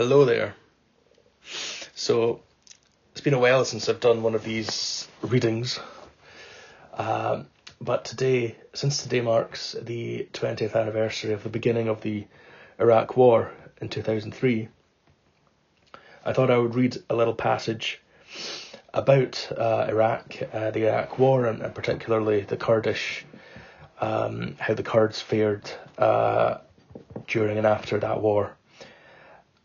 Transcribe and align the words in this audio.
Hello 0.00 0.24
there. 0.24 0.54
So, 1.94 2.40
it's 3.12 3.20
been 3.20 3.34
a 3.34 3.38
while 3.38 3.66
since 3.66 3.86
I've 3.86 4.00
done 4.00 4.22
one 4.22 4.34
of 4.34 4.42
these 4.42 5.06
readings. 5.20 5.78
Um, 6.94 7.48
but 7.82 8.06
today, 8.06 8.56
since 8.72 9.02
today 9.02 9.20
marks 9.20 9.76
the 9.78 10.26
20th 10.32 10.74
anniversary 10.74 11.34
of 11.34 11.42
the 11.42 11.50
beginning 11.50 11.88
of 11.88 12.00
the 12.00 12.26
Iraq 12.78 13.14
War 13.18 13.52
in 13.82 13.90
2003, 13.90 14.68
I 16.24 16.32
thought 16.32 16.50
I 16.50 16.56
would 16.56 16.74
read 16.74 16.96
a 17.10 17.14
little 17.14 17.34
passage 17.34 18.00
about 18.94 19.52
uh, 19.54 19.84
Iraq, 19.86 20.34
uh, 20.50 20.70
the 20.70 20.88
Iraq 20.88 21.18
War, 21.18 21.44
and, 21.44 21.60
and 21.60 21.74
particularly 21.74 22.40
the 22.40 22.56
Kurdish, 22.56 23.26
um, 24.00 24.56
how 24.60 24.72
the 24.72 24.82
Kurds 24.82 25.20
fared 25.20 25.70
uh, 25.98 26.56
during 27.26 27.58
and 27.58 27.66
after 27.66 27.98
that 27.98 28.22
war. 28.22 28.56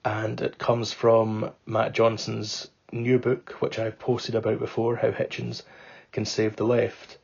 And 0.06 0.40
it 0.40 0.60
comes 0.60 0.94
from 0.94 1.52
Matt 1.66 1.94
Johnson's 1.94 2.70
new 2.92 3.18
book, 3.18 3.56
which 3.60 3.80
I've 3.80 3.98
posted 3.98 4.36
about 4.36 4.60
before, 4.60 4.96
How 4.96 5.10
Hitchens 5.10 5.64
Can 6.12 6.26
Save 6.26 6.56
the 6.56 6.64
Left. 6.64 7.18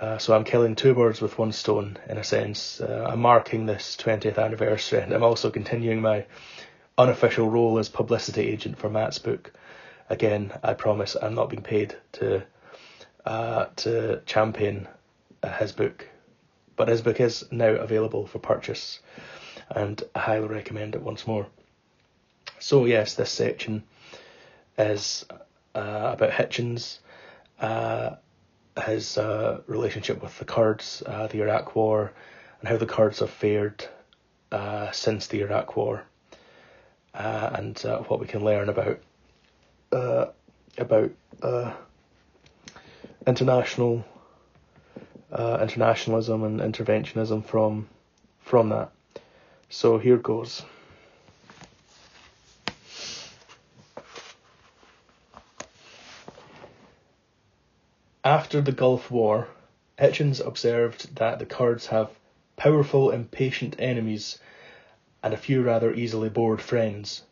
Uh, 0.00 0.16
so 0.16 0.34
I'm 0.34 0.44
killing 0.44 0.76
two 0.76 0.94
birds 0.94 1.20
with 1.20 1.38
one 1.38 1.52
stone, 1.52 1.98
in 2.08 2.16
a 2.16 2.24
sense. 2.24 2.80
Uh, 2.80 3.06
I'm 3.06 3.20
marking 3.20 3.66
this 3.66 3.98
20th 4.00 4.42
anniversary, 4.42 5.02
and 5.02 5.12
I'm 5.12 5.22
also 5.22 5.50
continuing 5.50 6.00
my 6.00 6.24
unofficial 6.96 7.50
role 7.50 7.78
as 7.78 7.90
publicity 7.90 8.48
agent 8.48 8.78
for 8.78 8.88
Matt's 8.88 9.18
book. 9.18 9.52
Again, 10.08 10.52
I 10.62 10.72
promise 10.72 11.18
I'm 11.20 11.34
not 11.34 11.50
being 11.50 11.62
paid 11.62 11.96
to 12.12 12.42
uh, 13.26 13.66
to 13.76 14.22
champion 14.24 14.88
his 15.58 15.72
book, 15.72 16.08
but 16.76 16.88
his 16.88 17.02
book 17.02 17.20
is 17.20 17.44
now 17.50 17.72
available 17.72 18.26
for 18.26 18.38
purchase, 18.38 19.00
and 19.68 20.02
I 20.14 20.20
highly 20.20 20.48
recommend 20.48 20.94
it 20.94 21.02
once 21.02 21.26
more. 21.26 21.46
So 22.60 22.84
yes, 22.84 23.14
this 23.14 23.30
section 23.30 23.82
is 24.78 25.24
uh, 25.74 26.10
about 26.12 26.30
Hitchens, 26.30 26.98
uh, 27.58 28.16
his 28.84 29.16
uh, 29.16 29.62
relationship 29.66 30.22
with 30.22 30.38
the 30.38 30.44
Kurds, 30.44 31.02
uh, 31.06 31.26
the 31.26 31.40
Iraq 31.40 31.74
War, 31.74 32.12
and 32.60 32.68
how 32.68 32.76
the 32.76 32.86
Kurds 32.86 33.20
have 33.20 33.30
fared 33.30 33.86
uh, 34.52 34.90
since 34.90 35.26
the 35.26 35.40
Iraq 35.40 35.74
War, 35.74 36.04
uh, 37.14 37.50
and 37.54 37.78
what 38.08 38.20
we 38.20 38.26
can 38.26 38.44
learn 38.44 38.68
about 38.68 39.00
about 40.78 41.10
international 43.26 44.04
internationalism 45.32 46.44
and 46.44 46.60
interventionism 46.60 47.42
from 47.44 47.88
from 48.40 48.68
that. 48.68 48.92
So 49.70 49.96
here 49.98 50.18
goes. 50.18 50.62
After 58.30 58.60
the 58.60 58.70
Gulf 58.70 59.10
War, 59.10 59.48
Hitchens 59.98 60.38
observed 60.38 61.16
that 61.16 61.40
the 61.40 61.44
Kurds 61.44 61.86
have 61.86 62.10
powerful, 62.54 63.10
impatient 63.10 63.74
enemies 63.80 64.38
and 65.20 65.34
a 65.34 65.36
few 65.36 65.64
rather 65.64 65.92
easily 65.92 66.28
bored 66.28 66.62
friends. 66.62 67.22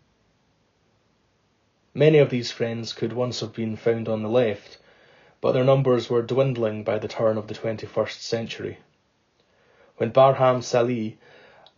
Many 1.95 2.19
of 2.19 2.31
these 2.31 2.51
friends 2.51 2.93
could 2.93 3.13
once 3.13 3.39
have 3.39 3.53
been 3.53 3.77
found 3.77 4.09
on 4.09 4.25
the 4.25 4.29
left, 4.29 4.79
but 5.41 5.53
their 5.53 5.63
numbers 5.63 6.11
were 6.11 6.21
dwindling 6.21 6.83
by 6.83 6.99
the 6.99 7.07
turn 7.07 7.39
of 7.39 7.47
the 7.47 7.55
21st 7.55 8.19
century. 8.19 8.79
When 9.99 10.11
Barham 10.11 10.63
Salih, 10.63 11.17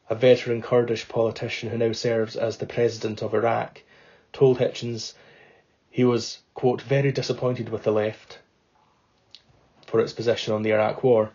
a 0.08 0.14
veteran 0.14 0.62
Kurdish 0.62 1.06
politician 1.08 1.68
who 1.68 1.76
now 1.76 1.92
serves 1.92 2.36
as 2.36 2.56
the 2.56 2.64
president 2.64 3.22
of 3.22 3.34
Iraq, 3.34 3.82
told 4.32 4.60
Hitchens 4.60 5.12
he 5.90 6.04
was, 6.04 6.38
quote, 6.54 6.80
very 6.80 7.12
disappointed 7.12 7.68
with 7.68 7.82
the 7.82 7.92
left 7.92 8.38
for 9.90 10.00
its 10.00 10.12
position 10.12 10.54
on 10.54 10.62
the 10.62 10.72
Iraq 10.72 11.02
War, 11.02 11.30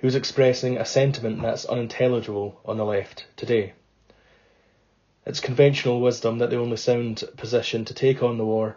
he 0.00 0.06
was 0.06 0.16
expressing 0.16 0.76
a 0.76 0.84
sentiment 0.84 1.40
that's 1.40 1.64
unintelligible 1.64 2.60
on 2.64 2.76
the 2.76 2.84
left 2.84 3.26
today. 3.36 3.72
It's 5.24 5.38
conventional 5.38 6.00
wisdom 6.00 6.38
that 6.38 6.50
the 6.50 6.58
only 6.58 6.76
sound 6.76 7.22
position 7.36 7.84
to 7.84 7.94
take 7.94 8.22
on 8.22 8.38
the 8.38 8.44
war 8.44 8.76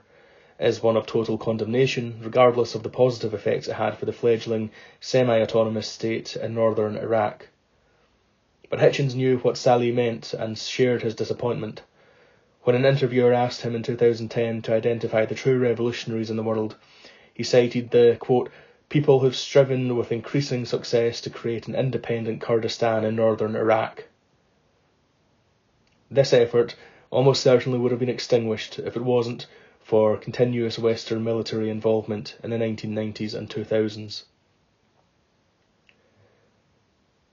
is 0.60 0.84
one 0.84 0.96
of 0.96 1.08
total 1.08 1.40
condemnation, 1.40 2.20
regardless 2.22 2.76
of 2.76 2.84
the 2.84 2.90
positive 2.90 3.34
effects 3.34 3.68
it 3.68 3.74
had 3.74 3.98
for 3.98 4.06
the 4.06 4.14
fledgling 4.14 4.70
semi 5.00 5.42
autonomous 5.42 5.88
state 5.88 6.36
in 6.36 6.54
northern 6.54 6.96
Iraq. 6.96 7.48
But 8.70 8.80
Hitchens 8.80 9.16
knew 9.16 9.40
what 9.40 9.58
Salih 9.58 9.92
meant 9.92 10.34
and 10.34 10.58
shared 10.58 11.02
his 11.02 11.16
disappointment. 11.16 11.82
When 12.62 12.76
an 12.76 12.86
interviewer 12.86 13.34
asked 13.34 13.62
him 13.62 13.76
in 13.76 13.84
2010 13.84 14.62
to 14.64 14.74
identify 14.74 15.26
the 15.26 15.36
true 15.36 15.58
revolutionaries 15.58 16.30
in 16.30 16.38
the 16.38 16.44
world, 16.44 16.76
he 17.34 17.44
cited 17.44 17.92
the 17.92 18.18
quote 18.20 18.50
people 18.90 19.20
who've 19.20 19.36
striven 19.36 19.96
with 19.96 20.12
increasing 20.12 20.66
success 20.66 21.22
to 21.22 21.30
create 21.30 21.68
an 21.68 21.76
independent 21.76 22.42
Kurdistan 22.42 23.04
in 23.04 23.16
northern 23.16 23.56
Iraq. 23.56 24.06
This 26.12 26.34
effort 26.34 26.76
almost 27.10 27.42
certainly 27.42 27.80
would 27.80 27.92
have 27.92 28.00
been 28.00 28.10
extinguished 28.10 28.80
if 28.80 28.96
it 28.96 29.04
wasn't 29.04 29.48
for 29.82 30.18
continuous 30.18 30.80
Western 30.80 31.24
military 31.24 31.70
involvement 31.70 32.38
in 32.44 32.50
the 32.50 32.58
1990s 32.58 33.36
and 33.36 33.50
2000s. 33.50 34.24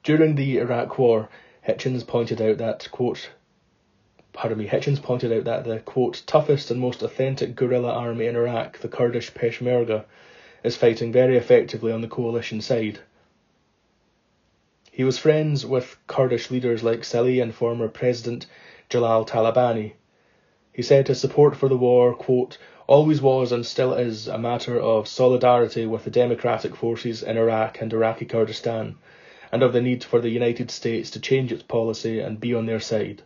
During 0.03 0.35
the 0.35 0.59
Iraq 0.59 0.99
War, 0.99 1.29
Hitchens 1.67 2.07
pointed 2.07 2.43
out 2.43 2.59
that, 2.59 2.89
quote, 2.91 3.31
pardon 4.33 4.59
me, 4.59 4.67
Hitchens 4.67 5.01
pointed 5.01 5.33
out 5.33 5.45
that 5.45 5.65
the, 5.65 5.79
quote, 5.81 6.23
toughest 6.27 6.71
and 6.71 6.81
most 6.81 7.03
authentic 7.03 7.55
guerrilla 7.55 7.93
army 7.93 8.27
in 8.27 8.37
Iraq, 8.37 8.79
the 8.79 8.89
Kurdish 8.89 9.33
Peshmerga, 9.33 10.05
is 10.63 10.77
fighting 10.77 11.13
very 11.13 11.37
effectively 11.37 11.91
on 11.91 12.01
the 12.01 12.09
coalition 12.09 12.61
side. 12.61 13.01
He 14.91 15.05
was 15.05 15.19
friends 15.19 15.65
with 15.65 15.97
Kurdish 16.07 16.51
leaders 16.51 16.83
like 16.83 17.03
Salih 17.03 17.41
and 17.41 17.55
former 17.55 17.89
President 17.89 18.47
Jalal 18.89 19.25
Talabani. 19.25 19.95
He 20.73 20.83
said 20.83 21.09
his 21.09 21.21
support 21.21 21.57
for 21.57 21.69
the 21.69 21.77
war, 21.77 22.15
quote, 22.15 22.59
always 22.87 23.23
was 23.23 23.53
and 23.53 23.65
still 23.65 23.95
is 23.95 24.29
a 24.29 24.39
matter 24.39 24.79
of 24.79 25.09
solidarity 25.09 25.87
with 25.87 26.05
the 26.05 26.11
democratic 26.11 26.77
forces 26.77 27.23
in 27.23 27.39
Iraq 27.39 27.81
and 27.81 27.93
Iraqi 27.93 28.27
Kurdistan, 28.27 28.97
and 29.51 29.63
of 29.63 29.73
the 29.73 29.81
need 29.81 30.05
for 30.05 30.21
the 30.21 30.29
United 30.29 30.71
States 30.71 31.11
to 31.11 31.21
change 31.21 31.53
its 31.53 31.63
policy 31.63 32.21
and 32.21 32.39
be 32.41 32.55
on 32.55 32.67
their 32.67 32.81
side. 32.81 33.23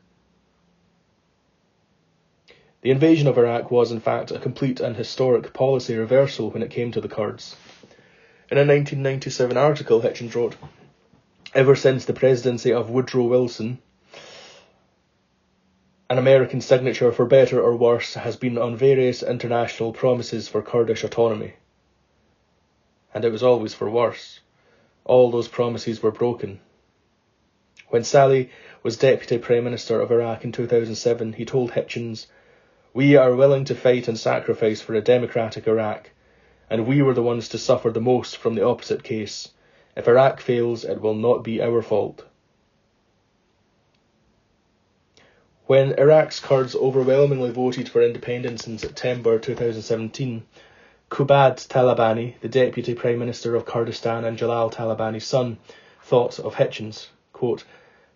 The 2.87 2.93
invasion 2.93 3.27
of 3.27 3.37
Iraq 3.37 3.73
was, 3.73 3.91
in 3.91 3.99
fact, 3.99 4.31
a 4.31 4.39
complete 4.39 4.79
and 4.79 4.97
historic 4.97 5.53
policy 5.53 5.97
reversal 5.97 6.53
when 6.53 6.63
it 6.63 6.71
came 6.71 6.93
to 6.93 7.01
the 7.01 7.09
Kurds. 7.09 7.57
In 8.49 8.59
a 8.59 8.61
1997 8.61 9.57
article, 9.57 10.03
Hitchens 10.03 10.37
wrote, 10.37 10.55
Ever 11.53 11.75
since 11.75 12.05
the 12.05 12.13
presidency 12.13 12.73
of 12.73 12.89
Woodrow 12.89 13.25
Wilson, 13.25 13.81
an 16.09 16.17
American 16.19 16.61
signature 16.61 17.11
for 17.11 17.27
better 17.27 17.61
or 17.61 17.75
worse 17.75 18.15
has 18.15 18.37
been 18.37 18.57
on 18.57 18.77
various 18.77 19.21
international 19.21 19.93
promises 19.93 20.47
for 20.47 20.63
Kurdish 20.63 21.03
autonomy. 21.03 21.55
And 23.13 23.25
it 23.25 23.33
was 23.33 23.43
always 23.43 23.75
for 23.75 23.91
worse. 23.91 24.39
All 25.05 25.33
those 25.33 25.49
promises 25.49 26.05
were 26.05 26.13
broken. 26.13 26.61
When 27.89 28.05
Salih 28.05 28.49
was 28.85 28.97
Deputy 28.97 29.39
Prime 29.39 29.65
Minister 29.65 30.01
of 30.01 30.13
Iraq 30.13 30.45
in 30.45 30.53
2007, 30.53 31.33
he 31.33 31.45
told 31.45 31.73
Hitchens 31.73 32.29
we 32.97 33.15
are 33.15 33.34
willing 33.34 33.62
to 33.62 33.75
fight 33.75 34.09
and 34.09 34.19
sacrifice 34.19 34.81
for 34.81 34.95
a 34.95 35.03
democratic 35.03 35.69
Iraq, 35.69 36.09
and 36.71 36.87
we 36.87 37.03
were 37.03 37.12
the 37.12 37.23
ones 37.23 37.51
to 37.51 37.59
suffer 37.59 37.91
the 37.91 38.01
most 38.01 38.39
from 38.39 38.55
the 38.55 38.65
opposite 38.65 39.03
case. 39.03 39.51
If 39.95 40.09
Iraq 40.09 40.41
fails, 40.41 40.83
it 40.83 41.03
will 41.03 41.15
not 41.15 41.45
be 41.45 41.61
our 41.61 41.83
fault. 41.83 42.25
When 45.67 45.93
Iraq's 45.99 46.41
Kurds 46.41 46.75
overwhelmingly 46.75 47.50
voted 47.50 47.87
for 47.87 48.00
independence 48.00 48.67
in 48.67 48.79
September 48.79 49.38
2017, 49.38 50.47
Kubad 51.11 51.69
Talabani, 51.69 52.41
the 52.41 52.49
Deputy 52.49 52.94
Prime 52.94 53.19
Minister 53.19 53.55
of 53.56 53.67
Kurdistan 53.67 54.25
and 54.25 54.38
Jalal 54.38 54.70
Talabani's 54.70 55.26
son, 55.26 55.59
thought 56.03 56.38
of 56.38 56.55
Hitchens, 56.55 57.09
quote, 57.35 57.65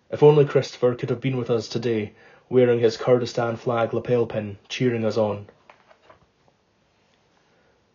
If 0.09 0.23
only 0.23 0.45
Christopher 0.45 0.95
could 0.95 1.11
have 1.11 1.21
been 1.21 1.37
with 1.37 1.51
us 1.51 1.67
today, 1.67 2.13
wearing 2.51 2.81
his 2.81 2.97
Kurdistan 2.97 3.55
flag 3.55 3.93
lapel 3.93 4.25
pin, 4.25 4.57
cheering 4.67 5.05
us 5.05 5.15
on. 5.15 5.47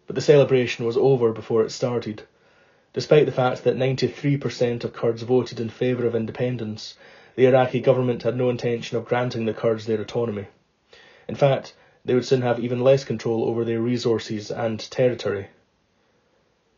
But 0.07 0.17
the 0.17 0.23
celebration 0.23 0.87
was 0.87 0.97
over 0.97 1.31
before 1.31 1.63
it 1.63 1.71
started. 1.71 2.23
Despite 2.95 3.27
the 3.27 3.33
fact 3.33 3.65
that 3.65 3.77
93% 3.77 4.83
of 4.83 4.95
Kurds 4.95 5.25
voted 5.25 5.61
in 5.61 5.69
favour 5.69 6.07
of 6.07 6.15
independence, 6.15 6.97
the 7.35 7.45
Iraqi 7.45 7.81
government 7.81 8.23
had 8.23 8.39
no 8.39 8.49
intention 8.49 8.97
of 8.97 9.05
granting 9.05 9.45
the 9.45 9.53
Kurds 9.53 9.85
their 9.85 10.01
autonomy. 10.01 10.47
In 11.29 11.35
fact, 11.35 11.75
they 12.07 12.15
would 12.15 12.25
soon 12.25 12.41
have 12.41 12.59
even 12.59 12.81
less 12.81 13.05
control 13.05 13.45
over 13.45 13.63
their 13.63 13.83
resources 13.83 14.51
and 14.51 14.81
territory. 14.91 15.49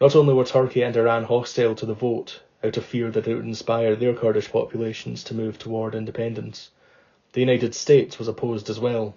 Not 0.01 0.17
only 0.17 0.35
were 0.35 0.45
Turkey 0.45 0.83
and 0.83 0.97
Iran 0.97 1.23
hostile 1.23 1.77
to 1.77 1.87
the 1.87 1.95
vote, 1.95 2.41
out 2.65 2.77
of 2.77 2.85
fear 2.85 3.13
that 3.13 3.29
it 3.29 3.37
would 3.37 3.45
inspire 3.45 3.95
their 3.95 4.15
Kurdish 4.15 4.51
populations 4.51 5.23
to 5.23 5.35
move 5.35 5.61
toward 5.61 5.95
independence, 5.95 6.71
The 7.33 7.41
United 7.41 7.75
States 7.75 8.19
was 8.19 8.29
opposed 8.29 8.71
as 8.71 8.81
well. 8.81 9.15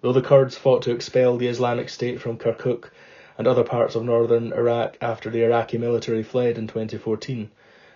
Though 0.00 0.12
the 0.12 0.22
Kurds 0.22 0.56
fought 0.56 0.82
to 0.82 0.92
expel 0.92 1.36
the 1.36 1.48
Islamic 1.48 1.88
State 1.88 2.20
from 2.20 2.38
Kirkuk 2.38 2.92
and 3.38 3.46
other 3.46 3.64
parts 3.64 3.94
of 3.94 4.04
northern 4.04 4.52
Iraq 4.52 4.96
after 5.00 5.30
the 5.30 5.42
Iraqi 5.44 5.78
military 5.78 6.22
fled 6.22 6.58
in 6.58 6.66
2014, 6.66 7.50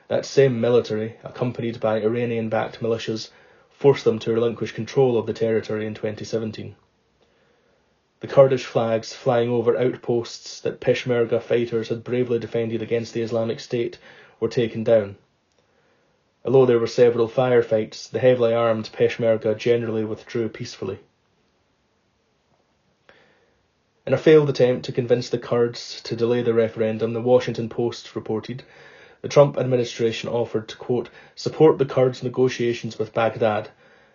that 0.08 0.24
same 0.24 0.60
military, 0.60 1.16
accompanied 1.24 1.80
by 1.80 2.00
Iranian 2.00 2.48
backed 2.48 2.80
militias, 2.80 3.30
forced 3.70 4.04
them 4.04 4.18
to 4.20 4.32
relinquish 4.32 4.72
control 4.72 5.18
of 5.18 5.26
the 5.26 5.32
territory 5.32 5.86
in 5.86 5.94
2017. 5.94 6.74
The 8.20 8.26
Kurdish 8.26 8.64
flags 8.64 9.12
flying 9.12 9.50
over 9.50 9.76
outposts 9.76 10.60
that 10.60 10.80
Peshmerga 10.80 11.40
fighters 11.40 11.90
had 11.90 12.02
bravely 12.02 12.38
defended 12.38 12.82
against 12.82 13.14
the 13.14 13.22
Islamic 13.22 13.60
State 13.60 13.98
were 14.40 14.48
taken 14.48 14.82
down. 14.82 15.16
Although 16.46 16.66
there 16.66 16.78
were 16.78 16.86
several 16.86 17.28
firefights, 17.28 18.08
the 18.08 18.20
heavily 18.20 18.54
armed 18.54 18.90
Peshmerga 18.92 19.56
generally 19.56 20.04
withdrew 20.04 20.48
peacefully. 20.48 21.00
In 24.06 24.12
a 24.12 24.16
failed 24.16 24.48
attempt 24.48 24.84
to 24.84 24.92
convince 24.92 25.28
the 25.28 25.38
Kurds 25.38 26.00
to 26.02 26.14
delay 26.14 26.42
the 26.42 26.54
referendum, 26.54 27.14
the 27.14 27.20
Washington 27.20 27.68
Post 27.68 28.14
reported 28.14 28.62
the 29.22 29.28
Trump 29.28 29.58
administration 29.58 30.28
offered 30.28 30.68
to, 30.68 30.76
quote, 30.76 31.08
support 31.34 31.78
the 31.78 31.84
Kurds' 31.84 32.22
negotiations 32.22 32.96
with 32.96 33.12
Baghdad. 33.12 33.70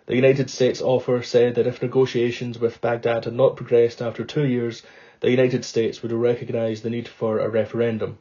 The 0.06 0.16
United 0.16 0.48
States 0.48 0.80
offer 0.80 1.22
said 1.22 1.56
that 1.56 1.66
if 1.66 1.82
negotiations 1.82 2.58
with 2.58 2.80
Baghdad 2.80 3.26
had 3.26 3.34
not 3.34 3.56
progressed 3.56 4.00
after 4.00 4.24
two 4.24 4.46
years, 4.46 4.82
the 5.20 5.30
United 5.30 5.66
States 5.66 6.02
would 6.02 6.12
recognise 6.12 6.80
the 6.80 6.88
need 6.88 7.08
for 7.08 7.40
a 7.40 7.50
referendum. 7.50 8.16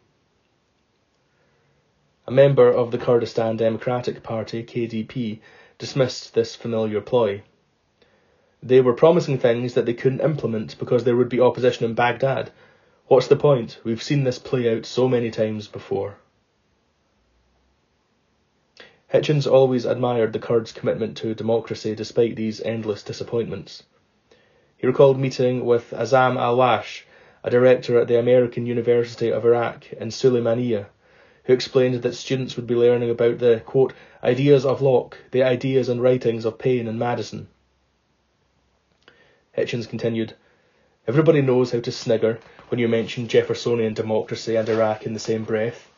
A 2.27 2.31
member 2.31 2.69
of 2.69 2.91
the 2.91 2.99
Kurdistan 2.99 3.57
Democratic 3.57 4.21
Party, 4.21 4.63
KDP, 4.63 5.39
dismissed 5.79 6.35
this 6.35 6.55
familiar 6.55 7.01
ploy. 7.01 7.41
They 8.61 8.79
were 8.79 8.93
promising 8.93 9.39
things 9.39 9.73
that 9.73 9.87
they 9.87 9.95
couldn't 9.95 10.21
implement 10.21 10.77
because 10.77 11.03
there 11.03 11.15
would 11.15 11.29
be 11.29 11.39
opposition 11.39 11.85
in 11.85 11.95
Baghdad. 11.95 12.51
What's 13.07 13.27
the 13.27 13.35
point? 13.35 13.79
We've 13.83 14.03
seen 14.03 14.23
this 14.23 14.37
play 14.37 14.71
out 14.71 14.85
so 14.85 15.09
many 15.09 15.31
times 15.31 15.67
before. 15.67 16.17
Hitchens 19.11 19.51
always 19.51 19.85
admired 19.85 20.31
the 20.31 20.39
Kurds' 20.39 20.71
commitment 20.71 21.17
to 21.17 21.33
democracy 21.33 21.95
despite 21.95 22.35
these 22.35 22.61
endless 22.61 23.01
disappointments. 23.01 23.83
He 24.77 24.85
recalled 24.87 25.19
meeting 25.19 25.65
with 25.65 25.89
Azzam 25.91 26.37
Alwash, 26.37 27.05
a 27.43 27.49
director 27.49 27.99
at 27.99 28.07
the 28.07 28.19
American 28.19 28.67
University 28.67 29.31
of 29.31 29.43
Iraq 29.43 29.91
in 29.93 30.09
Sulaymaniyah, 30.09 30.85
who 31.43 31.53
explained 31.53 32.01
that 32.01 32.15
students 32.15 32.55
would 32.55 32.67
be 32.67 32.75
learning 32.75 33.09
about 33.09 33.39
the, 33.39 33.61
quote, 33.65 33.93
ideas 34.23 34.65
of 34.65 34.81
Locke, 34.81 35.17
the 35.31 35.43
ideas 35.43 35.89
and 35.89 36.01
writings 36.01 36.45
of 36.45 36.57
Paine 36.57 36.87
and 36.87 36.99
Madison, 36.99 37.47
Hitchens 39.57 39.85
continued, 39.85 40.33
Everybody 41.09 41.41
knows 41.41 41.71
how 41.71 41.81
to 41.81 41.91
snigger 41.91 42.39
when 42.69 42.79
you 42.79 42.87
mention 42.87 43.27
Jeffersonian 43.27 43.93
democracy 43.93 44.55
and 44.55 44.69
Iraq 44.69 45.05
in 45.05 45.13
the 45.13 45.19
same 45.19 45.43
breath. 45.43 45.91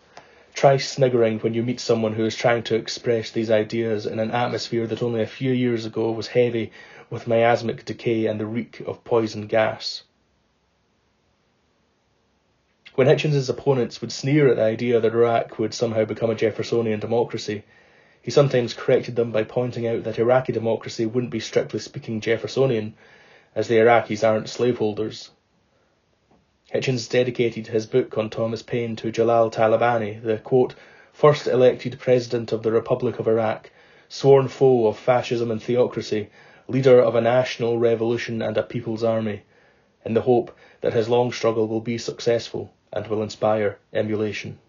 Try 0.55 0.77
sniggering 0.77 1.37
when 1.39 1.53
you 1.53 1.61
meet 1.61 1.79
someone 1.79 2.13
who 2.13 2.25
is 2.25 2.35
trying 2.35 2.63
to 2.63 2.75
express 2.75 3.29
these 3.29 3.51
ideas 3.51 4.07
in 4.07 4.17
an 4.17 4.31
atmosphere 4.31 4.87
that 4.87 5.03
only 5.03 5.21
a 5.21 5.27
few 5.27 5.51
years 5.51 5.85
ago 5.85 6.11
was 6.11 6.27
heavy 6.29 6.71
with 7.11 7.27
miasmic 7.27 7.85
decay 7.85 8.25
and 8.25 8.39
the 8.39 8.47
reek 8.47 8.79
of 8.87 9.03
poison 9.03 9.45
gas. 9.45 10.01
When 12.95 13.07
Hitchens's 13.07 13.49
opponents 13.49 14.01
would 14.01 14.11
sneer 14.11 14.47
at 14.49 14.57
the 14.57 14.61
idea 14.61 14.99
that 14.99 15.15
Iraq 15.15 15.57
would 15.57 15.73
somehow 15.73 16.05
become 16.05 16.29
a 16.29 16.35
Jeffersonian 16.35 16.99
democracy, 16.99 17.63
he 18.21 18.29
sometimes 18.29 18.75
corrected 18.75 19.15
them 19.15 19.31
by 19.31 19.45
pointing 19.45 19.87
out 19.87 20.03
that 20.03 20.19
Iraqi 20.19 20.53
democracy 20.53 21.07
wouldn't 21.07 21.31
be 21.31 21.39
strictly 21.39 21.79
speaking 21.79 22.21
Jeffersonian, 22.21 22.93
as 23.55 23.67
the 23.67 23.79
Iraqis 23.79 24.23
aren't 24.23 24.47
slaveholders. 24.47 25.31
Hitchens 26.71 27.09
dedicated 27.09 27.65
his 27.65 27.87
book 27.87 28.15
on 28.15 28.29
Thomas 28.29 28.61
Paine 28.61 28.95
to 28.97 29.11
Jalal 29.11 29.49
Talabani, 29.49 30.21
the 30.21 30.37
quote, 30.37 30.75
first 31.11 31.47
elected 31.47 31.97
president 31.97 32.51
of 32.51 32.61
the 32.61 32.71
Republic 32.71 33.17
of 33.17 33.27
Iraq, 33.27 33.71
sworn 34.07 34.47
foe 34.47 34.85
of 34.85 34.99
fascism 34.99 35.49
and 35.49 35.63
theocracy, 35.63 36.29
leader 36.67 37.01
of 37.01 37.15
a 37.15 37.21
national 37.21 37.79
revolution 37.79 38.43
and 38.43 38.55
a 38.55 38.61
people's 38.61 39.03
army, 39.03 39.41
in 40.05 40.13
the 40.13 40.21
hope 40.21 40.55
that 40.81 40.93
his 40.93 41.09
long 41.09 41.31
struggle 41.31 41.67
will 41.67 41.81
be 41.81 41.97
successful 41.97 42.71
and 42.93 43.07
will 43.07 43.21
inspire 43.21 43.77
emulation. 43.91 44.59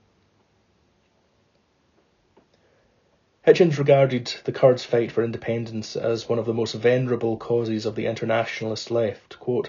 Hitchens 3.47 3.79
regarded 3.79 4.33
the 4.45 4.53
Kurds' 4.53 4.85
fight 4.85 5.13
for 5.13 5.23
independence 5.23 5.97
as 5.97 6.29
one 6.29 6.39
of 6.39 6.47
the 6.47 6.55
most 6.55 6.75
venerable 6.75 7.37
causes 7.37 7.85
of 7.85 7.95
the 7.95 8.07
internationalist 8.07 8.91
left. 8.91 9.39
Quote, 9.39 9.69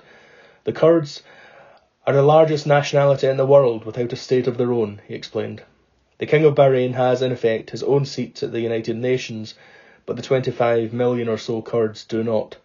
the 0.63 0.71
Kurds 0.71 1.21
are 2.07 2.13
the 2.13 2.21
largest 2.21 2.65
nationality 2.65 3.27
in 3.27 3.35
the 3.35 3.45
world 3.45 3.83
without 3.83 4.13
a 4.13 4.15
state 4.15 4.47
of 4.47 4.57
their 4.57 4.71
own, 4.71 5.01
he 5.07 5.13
explained. 5.13 5.61
The 6.19 6.25
King 6.25 6.45
of 6.45 6.55
Bahrain 6.55 6.93
has, 6.93 7.21
in 7.21 7.33
effect, 7.33 7.71
his 7.71 7.83
own 7.83 8.05
seat 8.05 8.41
at 8.41 8.53
the 8.53 8.61
United 8.61 8.95
Nations, 8.95 9.55
but 10.05 10.15
the 10.15 10.21
25 10.21 10.93
million 10.93 11.27
or 11.27 11.37
so 11.37 11.61
Kurds 11.61 12.05
do 12.05 12.23
not. 12.23 12.55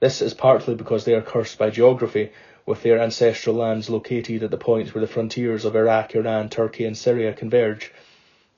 This 0.00 0.20
is 0.20 0.34
partly 0.34 0.74
because 0.74 1.06
they 1.06 1.14
are 1.14 1.22
cursed 1.22 1.56
by 1.56 1.70
geography, 1.70 2.32
with 2.66 2.82
their 2.82 2.98
ancestral 2.98 3.56
lands 3.56 3.88
located 3.88 4.42
at 4.42 4.50
the 4.50 4.58
points 4.58 4.92
where 4.92 5.00
the 5.00 5.06
frontiers 5.06 5.64
of 5.64 5.74
Iraq, 5.74 6.14
Iran, 6.14 6.48
Turkey, 6.48 6.84
and 6.84 6.98
Syria 6.98 7.32
converge 7.32 7.92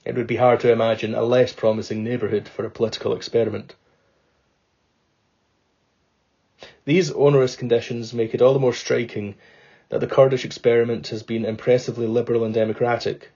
it 0.08 0.16
would 0.16 0.26
be 0.26 0.36
hard 0.36 0.60
to 0.60 0.72
imagine 0.72 1.14
a 1.14 1.22
less 1.22 1.52
promising 1.52 2.02
neighbourhood 2.02 2.48
for 2.48 2.64
a 2.64 2.70
political 2.70 3.12
experiment. 3.12 3.74
These 6.86 7.12
onerous 7.12 7.56
conditions 7.56 8.14
make 8.14 8.32
it 8.32 8.40
all 8.40 8.54
the 8.54 8.58
more 8.58 8.72
striking 8.72 9.34
that 9.90 10.00
the 10.00 10.06
Kurdish 10.06 10.46
experiment 10.46 11.08
has 11.08 11.22
been 11.22 11.44
impressively 11.44 12.06
liberal 12.06 12.44
and 12.44 12.54
democratic. 12.54 13.28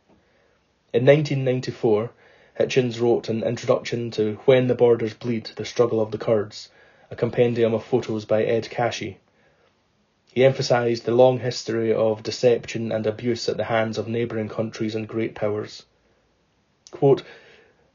In 0.94 1.04
1994, 1.04 2.10
Hitchens 2.58 2.98
wrote 2.98 3.28
an 3.28 3.42
introduction 3.42 4.10
to 4.12 4.36
When 4.46 4.66
the 4.66 4.74
Borders 4.74 5.12
Bleed, 5.12 5.50
The 5.56 5.66
Struggle 5.66 6.00
of 6.00 6.10
the 6.10 6.18
Kurds, 6.18 6.70
a 7.10 7.16
compendium 7.16 7.74
of 7.74 7.84
photos 7.84 8.24
by 8.24 8.44
Ed 8.44 8.70
Kashi. 8.70 9.18
He 10.34 10.46
emphasised 10.46 11.04
the 11.04 11.12
long 11.12 11.40
history 11.40 11.92
of 11.92 12.22
deception 12.22 12.90
and 12.90 13.06
abuse 13.06 13.50
at 13.50 13.58
the 13.58 13.64
hands 13.64 13.98
of 13.98 14.08
neighbouring 14.08 14.48
countries 14.48 14.94
and 14.94 15.06
great 15.06 15.34
powers. 15.34 15.82
Quote, 16.90 17.22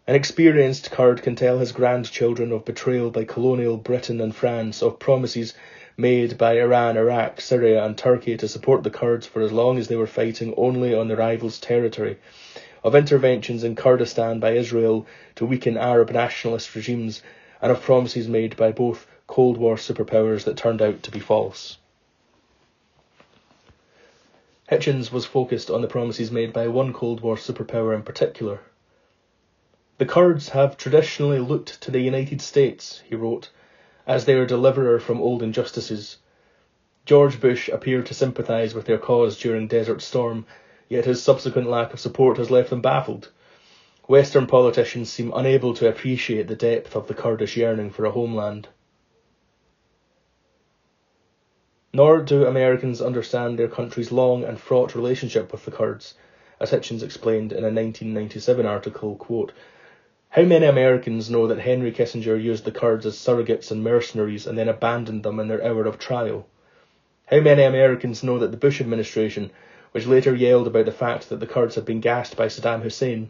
an 0.06 0.13
experienced 0.13 0.92
Kurd 0.92 1.24
can 1.24 1.36
tell 1.36 1.57
his 1.57 1.72
grandchildren 1.72 2.51
of 2.51 2.63
betrayal 2.63 3.10
by 3.10 3.24
colonial 3.24 3.75
Britain 3.75 4.21
and 4.21 4.35
France, 4.35 4.83
of 4.83 5.00
promises 5.00 5.56
made 5.97 6.38
by 6.38 6.59
Iran, 6.59 6.95
Iraq, 6.95 7.42
Syria, 7.42 7.83
and 7.83 7.97
Turkey 7.97 8.38
to 8.38 8.47
support 8.47 8.83
the 8.83 8.92
Kurds 8.92 9.26
for 9.26 9.42
as 9.42 9.52
long 9.52 9.80
as 9.80 9.88
they 9.88 9.95
were 9.95 10.06
fighting 10.06 10.54
only 10.57 10.94
on 10.94 11.07
the 11.07 11.16
rival's 11.16 11.59
territory, 11.59 12.18
of 12.83 12.94
interventions 12.94 13.64
in 13.64 13.76
Kurdistan 13.76 14.40
by 14.40 14.52
Israel 14.52 15.07
to 15.38 15.45
weaken 15.47 15.76
Arab 15.76 16.12
nationalist 16.12 16.76
regimes, 16.76 17.23
and 17.64 17.71
of 17.71 17.81
promises 17.81 18.28
made 18.28 18.56
by 18.56 18.71
both 18.71 19.07
Cold 19.26 19.57
War 19.57 19.76
superpowers 19.76 20.44
that 20.44 20.56
turned 20.56 20.83
out 20.83 21.02
to 21.02 21.09
be 21.09 21.19
false. 21.19 21.80
Hitchens 24.69 25.12
was 25.12 25.26
focused 25.26 25.69
on 25.69 25.81
the 25.81 25.88
promises 25.88 26.31
made 26.31 26.52
by 26.52 26.68
one 26.68 26.94
Cold 26.94 27.21
War 27.21 27.36
superpower 27.36 27.95
in 27.95 28.04
particular, 28.04 28.62
the 29.97 30.06
Kurds 30.06 30.50
have 30.50 30.78
traditionally 30.78 31.40
looked 31.40 31.81
to 31.81 31.90
the 31.90 32.02
United 32.02 32.40
States, 32.40 33.02
he 33.09 33.16
wrote, 33.16 33.50
as 34.06 34.26
their 34.26 34.45
deliverer 34.45 35.00
from 35.00 35.19
old 35.19 35.42
injustices. 35.42 36.18
George 37.04 37.42
Bush 37.42 37.68
appeared 37.68 38.06
to 38.06 38.14
sympathise 38.14 38.76
with 38.76 38.86
their 38.86 39.00
cause 39.00 39.40
during 39.40 39.68
Desert 39.68 40.04
Storm, 40.04 40.45
yet 40.88 41.06
his 41.06 41.24
subsequent 41.24 41.68
lack 41.68 41.94
of 41.94 42.00
support 42.00 42.38
has 42.38 42.52
left 42.52 42.69
them 42.69 42.81
baffled. 42.81 43.31
Western 44.07 44.45
politicians 44.45 45.12
seem 45.12 45.33
unable 45.36 45.74
to 45.74 45.90
appreciate 45.90 46.47
the 46.47 46.56
depth 46.56 46.95
of 46.95 47.07
the 47.07 47.16
Kurdish 47.16 47.57
yearning 47.57 47.90
for 47.90 48.06
a 48.06 48.12
homeland. 48.12 48.68
Nor 51.94 52.20
do 52.20 52.46
Americans 52.46 53.02
understand 53.02 53.58
their 53.58 53.70
country's 53.70 54.12
long 54.12 54.44
and 54.44 54.60
fraught 54.60 54.94
relationship 54.94 55.52
with 55.54 55.64
the 55.64 55.72
Kurds, 55.72 56.16
as 56.60 56.72
Hitchens 56.72 57.02
explained 57.02 57.54
in 57.54 57.60
a 57.60 57.72
1997 57.72 58.66
article, 58.66 59.16
quote, 59.16 59.54
how 60.32 60.42
many 60.42 60.66
Americans 60.66 61.30
know 61.30 61.48
that 61.48 61.60
Henry 61.60 61.94
Kissinger 61.94 62.36
used 62.36 62.66
the 62.66 62.72
Kurds 62.72 63.06
as 63.06 63.16
surrogates 63.18 63.72
and 63.72 63.84
mercenaries 63.84 64.46
and 64.46 64.58
then 64.58 64.68
abandoned 64.68 65.24
them 65.24 65.40
in 65.40 65.48
their 65.48 65.64
hour 65.64 65.86
of 65.86 65.98
trial? 65.98 66.46
How 67.28 67.40
many 67.40 67.64
Americans 67.64 68.22
know 68.22 68.38
that 68.40 68.52
the 68.52 68.58
Bush 68.58 68.82
administration, 68.82 69.52
which 69.94 70.06
later 70.06 70.36
yelled 70.36 70.68
about 70.68 70.86
the 70.86 70.92
fact 70.92 71.30
that 71.30 71.40
the 71.40 71.48
Kurds 71.48 71.76
had 71.76 71.86
been 71.86 72.02
gassed 72.02 72.36
by 72.36 72.48
Saddam 72.48 72.82
Hussein, 72.82 73.30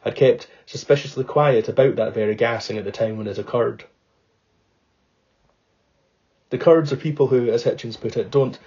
had 0.00 0.14
kept 0.14 0.48
suspiciously 0.64 1.24
quiet 1.24 1.68
about 1.68 1.96
that 1.96 2.14
very 2.14 2.34
gassing 2.34 2.78
at 2.78 2.84
the 2.84 2.90
time 2.90 3.18
when 3.18 3.26
it 3.26 3.38
occurred? 3.38 3.84
The 6.50 6.58
Kurds 6.58 6.92
are 6.92 6.96
people 6.96 7.26
who, 7.26 7.50
as 7.50 7.64
Hitchens 7.64 8.00
put 8.00 8.16
it, 8.16 8.30
don't 8.30 8.58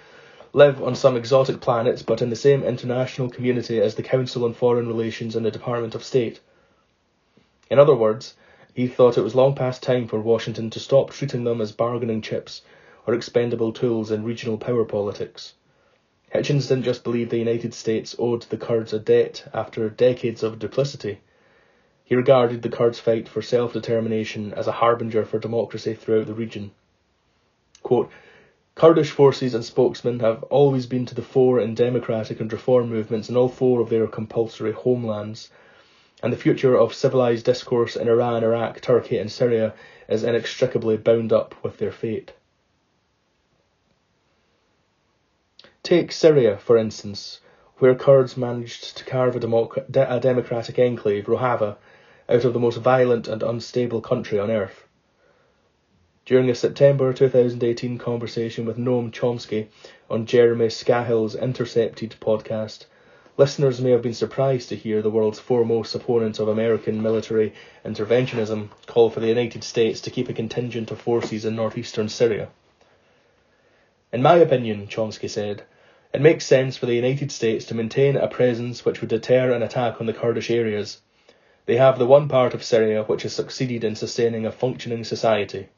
live 0.53 0.83
on 0.83 0.93
some 0.93 1.17
exotic 1.17 1.61
planets 1.61 2.03
but 2.03 2.21
in 2.21 2.29
the 2.29 2.35
same 2.35 2.63
international 2.63 3.29
community 3.29 3.79
as 3.79 3.95
the 3.95 4.03
Council 4.03 4.45
on 4.45 4.53
Foreign 4.53 4.87
Relations 4.87 5.35
and 5.35 5.43
the 5.43 5.49
Department 5.49 5.95
of 5.95 6.03
State. 6.03 6.41
In 7.71 7.79
other 7.79 7.95
words, 7.95 8.35
he 8.73 8.85
thought 8.85 9.17
it 9.17 9.23
was 9.23 9.33
long 9.33 9.55
past 9.55 9.81
time 9.81 10.07
for 10.07 10.19
Washington 10.19 10.69
to 10.69 10.79
stop 10.79 11.09
treating 11.09 11.43
them 11.43 11.59
as 11.59 11.71
bargaining 11.71 12.21
chips 12.21 12.61
or 13.07 13.15
expendable 13.15 13.73
tools 13.73 14.11
in 14.11 14.23
regional 14.23 14.59
power 14.59 14.85
politics. 14.85 15.55
Hitchens 16.33 16.67
didn't 16.67 16.83
just 16.83 17.03
believe 17.03 17.29
the 17.29 17.37
United 17.37 17.73
States 17.73 18.15
owed 18.19 18.43
the 18.43 18.57
Kurds 18.57 18.93
a 18.93 18.99
debt 18.99 19.43
after 19.53 19.89
decades 19.89 20.43
of 20.43 20.59
duplicity. 20.59 21.19
He 22.03 22.15
regarded 22.15 22.61
the 22.61 22.69
Kurds' 22.69 22.99
fight 22.99 23.27
for 23.27 23.41
self-determination 23.41 24.53
as 24.53 24.67
a 24.67 24.73
harbinger 24.73 25.25
for 25.25 25.39
democracy 25.39 25.95
throughout 25.95 26.27
the 26.27 26.35
region. 26.35 26.71
Quote, 27.83 28.09
Kurdish 28.75 29.11
forces 29.11 29.53
and 29.53 29.65
spokesmen 29.65 30.19
have 30.21 30.43
always 30.43 30.85
been 30.85 31.05
to 31.05 31.15
the 31.15 31.21
fore 31.21 31.59
in 31.59 31.75
democratic 31.75 32.39
and 32.39 32.51
reform 32.51 32.89
movements 32.89 33.29
in 33.29 33.35
all 33.35 33.49
four 33.49 33.81
of 33.81 33.89
their 33.89 34.07
compulsory 34.07 34.71
homelands, 34.71 35.49
and 36.23 36.31
the 36.31 36.37
future 36.37 36.77
of 36.77 36.93
civilized 36.93 37.45
discourse 37.45 37.95
in 37.95 38.07
Iran, 38.07 38.43
Iraq, 38.43 38.79
Turkey, 38.81 39.17
and 39.17 39.31
Syria 39.31 39.73
is 40.07 40.23
inextricably 40.23 40.97
bound 40.97 41.33
up 41.33 41.55
with 41.63 41.77
their 41.77 41.91
fate. 41.91 42.33
Take 45.83 46.11
Syria, 46.11 46.57
for 46.57 46.77
instance, 46.77 47.41
where 47.77 47.95
Kurds 47.95 48.37
managed 48.37 48.97
to 48.97 49.03
carve 49.03 49.35
a, 49.35 49.39
democ- 49.39 49.89
a 49.95 50.19
democratic 50.19 50.77
enclave, 50.77 51.25
Rojava, 51.25 51.77
out 52.29 52.45
of 52.45 52.53
the 52.53 52.59
most 52.59 52.77
violent 52.77 53.27
and 53.27 53.41
unstable 53.41 53.99
country 53.99 54.37
on 54.37 54.51
earth. 54.51 54.87
During 56.23 56.51
a 56.51 56.55
September 56.55 57.13
2018 57.13 57.97
conversation 57.97 58.63
with 58.63 58.77
Noam 58.77 59.11
Chomsky 59.11 59.69
on 60.07 60.27
Jeremy 60.27 60.67
Scahill's 60.67 61.33
Intercepted 61.33 62.13
podcast, 62.21 62.85
listeners 63.37 63.81
may 63.81 63.89
have 63.89 64.03
been 64.03 64.13
surprised 64.13 64.69
to 64.69 64.75
hear 64.75 65.01
the 65.01 65.09
world's 65.09 65.39
foremost 65.39 65.95
opponent 65.95 66.37
of 66.39 66.47
American 66.47 67.01
military 67.01 67.53
interventionism 67.83 68.69
call 68.85 69.09
for 69.09 69.19
the 69.19 69.29
United 69.29 69.63
States 69.63 69.99
to 70.01 70.11
keep 70.11 70.29
a 70.29 70.33
contingent 70.33 70.91
of 70.91 71.01
forces 71.01 71.43
in 71.43 71.55
northeastern 71.55 72.07
Syria. 72.07 72.49
In 74.13 74.21
my 74.21 74.35
opinion, 74.35 74.87
Chomsky 74.87 75.27
said, 75.27 75.63
it 76.13 76.21
makes 76.21 76.45
sense 76.45 76.77
for 76.77 76.85
the 76.85 76.93
United 76.93 77.31
States 77.31 77.65
to 77.65 77.73
maintain 77.73 78.15
a 78.15 78.27
presence 78.27 78.85
which 78.85 79.01
would 79.01 79.09
deter 79.09 79.53
an 79.53 79.63
attack 79.63 79.99
on 79.99 80.05
the 80.05 80.13
Kurdish 80.13 80.51
areas. 80.51 81.01
They 81.65 81.77
have 81.77 81.97
the 81.97 82.05
one 82.05 82.27
part 82.27 82.53
of 82.53 82.63
Syria 82.63 83.01
which 83.01 83.23
has 83.23 83.33
succeeded 83.33 83.83
in 83.83 83.95
sustaining 83.95 84.45
a 84.45 84.51
functioning 84.51 85.03
society. 85.03 85.69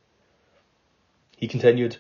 He 1.36 1.48
continued, 1.48 1.98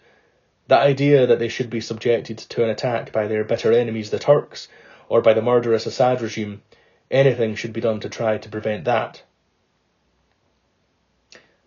The 0.67 0.77
idea 0.77 1.25
that 1.25 1.39
they 1.39 1.47
should 1.47 1.69
be 1.69 1.81
subjected 1.81 2.37
to 2.37 2.63
an 2.63 2.69
attack 2.69 3.11
by 3.11 3.27
their 3.27 3.43
bitter 3.43 3.71
enemies, 3.71 4.09
the 4.09 4.19
Turks, 4.19 4.67
or 5.09 5.21
by 5.21 5.33
the 5.33 5.41
murderous 5.41 5.85
Assad 5.85 6.21
regime, 6.21 6.61
anything 7.09 7.55
should 7.55 7.73
be 7.73 7.81
done 7.81 7.99
to 8.01 8.09
try 8.09 8.37
to 8.37 8.49
prevent 8.49 8.85
that. 8.85 9.23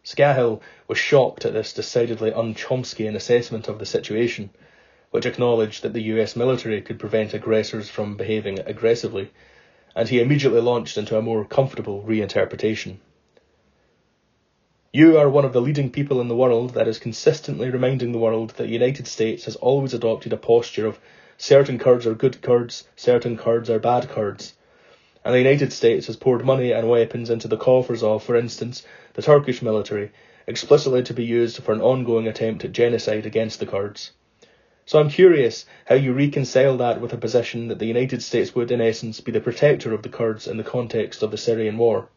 Scahill 0.05 0.61
was 0.87 0.99
shocked 0.99 1.45
at 1.45 1.53
this 1.53 1.73
decidedly 1.73 2.33
un-Chomskyan 2.33 3.17
assessment 3.17 3.67
of 3.67 3.79
the 3.79 3.87
situation 3.87 4.51
which 5.11 5.27
acknowledged 5.27 5.83
that 5.83 5.93
the 5.93 6.03
US 6.03 6.37
military 6.37 6.83
could 6.83 6.99
prevent 6.99 7.33
aggressors 7.33 7.89
from 7.89 8.17
behaving 8.17 8.59
aggressively, 8.61 9.31
and 9.95 10.09
he 10.09 10.21
immediately 10.21 10.61
launched 10.61 10.99
into 10.99 11.17
a 11.17 11.23
more 11.23 11.45
comfortable 11.45 12.03
reinterpretation. 12.03 12.99
You 14.97 15.19
are 15.19 15.29
one 15.29 15.45
of 15.45 15.53
the 15.53 15.61
leading 15.61 15.91
people 15.91 16.23
in 16.23 16.29
the 16.29 16.35
world 16.35 16.73
that 16.73 16.89
is 16.89 16.99
consistently 16.99 17.69
reminding 17.69 18.13
the 18.13 18.19
world 18.19 18.55
that 18.57 18.63
the 18.63 18.73
United 18.73 19.07
States 19.07 19.45
has 19.45 19.55
always 19.57 19.93
adopted 19.93 20.33
a 20.33 20.39
posture 20.39 20.87
of 20.87 20.99
certain 21.37 21.79
Kurds 21.79 22.07
are 22.07 22.15
good 22.15 22.41
Kurds, 22.41 22.89
certain 22.97 23.37
Kurds 23.37 23.69
are 23.69 23.79
bad 23.79 24.09
Kurds. 24.09 24.55
And 25.23 25.35
the 25.35 25.39
United 25.39 25.75
States 25.75 26.07
has 26.07 26.17
poured 26.17 26.47
money 26.47 26.73
and 26.73 26.89
weapons 26.89 27.29
into 27.29 27.47
the 27.47 27.59
coffers 27.59 28.03
of, 28.03 28.23
for 28.23 28.37
instance, 28.37 28.87
the 29.13 29.21
Turkish 29.21 29.61
military, 29.61 30.13
explicitly 30.47 31.03
to 31.03 31.13
be 31.13 31.27
used 31.27 31.63
for 31.63 31.75
an 31.75 31.83
ongoing 31.83 32.27
attempt 32.27 32.65
at 32.65 32.73
genocide 32.73 33.27
against 33.27 33.61
the 33.61 33.67
Kurds. 33.67 34.13
So 34.87 34.99
I'm 34.99 35.11
curious 35.11 35.67
how 35.85 35.97
you 35.97 36.15
reconcile 36.15 36.79
that 36.79 37.03
with 37.03 37.13
a 37.13 37.19
position 37.19 37.69
that 37.69 37.81
the 37.81 37.85
United 37.85 38.23
States 38.23 38.55
would, 38.55 38.71
in 38.71 38.81
essence, 38.81 39.21
be 39.21 39.31
the 39.31 39.43
protector 39.43 39.93
of 39.93 40.03
the 40.03 40.09
Kurds 40.09 40.49
in 40.49 40.57
the 40.57 40.65
context 40.65 41.23
of 41.23 41.31
the 41.31 41.37
Syrian 41.37 41.77
war. 41.77 42.09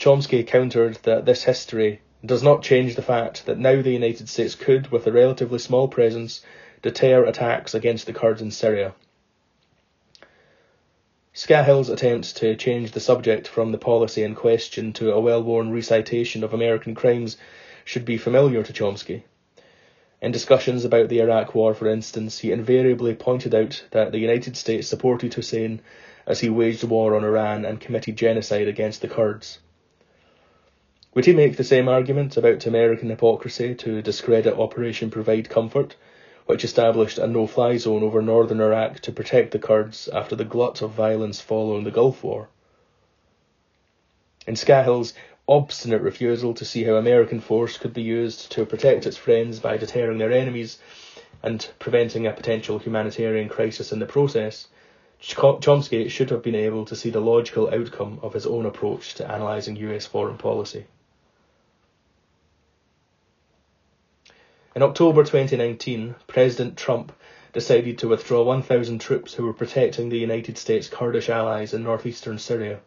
Chomsky 0.00 0.46
countered 0.46 0.94
that 1.02 1.26
this 1.26 1.44
history 1.44 2.00
does 2.24 2.42
not 2.42 2.62
change 2.62 2.94
the 2.94 3.02
fact 3.02 3.44
that 3.44 3.58
now 3.58 3.82
the 3.82 3.92
United 3.92 4.30
States 4.30 4.54
could, 4.54 4.90
with 4.90 5.06
a 5.06 5.12
relatively 5.12 5.58
small 5.58 5.88
presence, 5.88 6.42
deter 6.80 7.26
attacks 7.26 7.74
against 7.74 8.06
the 8.06 8.14
Kurds 8.14 8.40
in 8.40 8.50
Syria. 8.50 8.94
Scahill's 11.34 11.90
attempt 11.90 12.34
to 12.38 12.56
change 12.56 12.92
the 12.92 12.98
subject 12.98 13.46
from 13.46 13.72
the 13.72 13.78
policy 13.78 14.22
in 14.22 14.34
question 14.34 14.94
to 14.94 15.12
a 15.12 15.20
well-worn 15.20 15.70
recitation 15.70 16.42
of 16.42 16.54
American 16.54 16.94
crimes 16.94 17.36
should 17.84 18.06
be 18.06 18.16
familiar 18.16 18.62
to 18.62 18.72
Chomsky. 18.72 19.24
In 20.22 20.32
discussions 20.32 20.86
about 20.86 21.10
the 21.10 21.20
Iraq 21.20 21.54
War, 21.54 21.74
for 21.74 21.88
instance, 21.88 22.38
he 22.38 22.52
invariably 22.52 23.14
pointed 23.14 23.54
out 23.54 23.84
that 23.90 24.12
the 24.12 24.18
United 24.18 24.56
States 24.56 24.88
supported 24.88 25.34
Hussein 25.34 25.82
as 26.26 26.40
he 26.40 26.48
waged 26.48 26.84
war 26.84 27.14
on 27.14 27.22
Iran 27.22 27.66
and 27.66 27.78
committed 27.78 28.16
genocide 28.16 28.66
against 28.66 29.02
the 29.02 29.08
Kurds. 29.08 29.58
Would 31.12 31.24
he 31.24 31.32
make 31.32 31.56
the 31.56 31.64
same 31.64 31.88
argument 31.88 32.36
about 32.36 32.66
American 32.66 33.10
hypocrisy 33.10 33.74
to 33.74 34.00
discredit 34.00 34.54
Operation 34.56 35.10
Provide 35.10 35.48
Comfort, 35.48 35.96
which 36.46 36.62
established 36.62 37.18
a 37.18 37.26
no-fly 37.26 37.78
zone 37.78 38.04
over 38.04 38.22
northern 38.22 38.60
Iraq 38.60 39.00
to 39.00 39.12
protect 39.12 39.50
the 39.50 39.58
Kurds 39.58 40.08
after 40.08 40.36
the 40.36 40.44
glut 40.44 40.82
of 40.82 40.92
violence 40.92 41.40
following 41.40 41.82
the 41.82 41.90
Gulf 41.90 42.22
War? 42.22 42.48
In 44.46 44.54
Scahill's 44.54 45.12
obstinate 45.48 46.00
refusal 46.00 46.54
to 46.54 46.64
see 46.64 46.84
how 46.84 46.94
American 46.94 47.40
force 47.40 47.76
could 47.76 47.92
be 47.92 48.02
used 48.02 48.52
to 48.52 48.64
protect 48.64 49.04
its 49.04 49.16
friends 49.16 49.58
by 49.58 49.76
deterring 49.76 50.18
their 50.18 50.30
enemies 50.30 50.78
and 51.42 51.68
preventing 51.80 52.24
a 52.28 52.32
potential 52.32 52.78
humanitarian 52.78 53.48
crisis 53.48 53.90
in 53.90 53.98
the 53.98 54.06
process, 54.06 54.68
Chomsky 55.20 56.08
should 56.08 56.30
have 56.30 56.44
been 56.44 56.54
able 56.54 56.84
to 56.84 56.94
see 56.94 57.10
the 57.10 57.20
logical 57.20 57.68
outcome 57.74 58.20
of 58.22 58.32
his 58.32 58.46
own 58.46 58.64
approach 58.64 59.14
to 59.14 59.24
analysing 59.24 59.74
US 59.74 60.06
foreign 60.06 60.38
policy. 60.38 60.86
In 64.72 64.82
October 64.84 65.24
2019, 65.24 66.14
President 66.28 66.76
Trump 66.76 67.10
decided 67.52 67.98
to 67.98 68.06
withdraw 68.06 68.44
1,000 68.44 69.00
troops 69.00 69.34
who 69.34 69.44
were 69.44 69.52
protecting 69.52 70.08
the 70.08 70.18
United 70.18 70.56
States 70.56 70.86
Kurdish 70.86 71.28
allies 71.28 71.74
in 71.74 71.82
northeastern 71.82 72.38
Syria. 72.38 72.78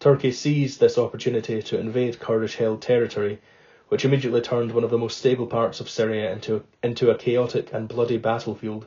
Turkey 0.00 0.32
seized 0.32 0.80
this 0.80 0.98
opportunity 0.98 1.62
to 1.62 1.80
invade 1.80 2.20
Kurdish-held 2.20 2.82
territory, 2.82 3.40
which 3.88 4.04
immediately 4.04 4.42
turned 4.42 4.72
one 4.72 4.84
of 4.84 4.90
the 4.90 4.98
most 4.98 5.16
stable 5.16 5.46
parts 5.46 5.80
of 5.80 5.88
Syria 5.88 6.30
into, 6.30 6.62
into 6.82 7.10
a 7.10 7.16
chaotic 7.16 7.72
and 7.72 7.88
bloody 7.88 8.18
battlefield, 8.18 8.84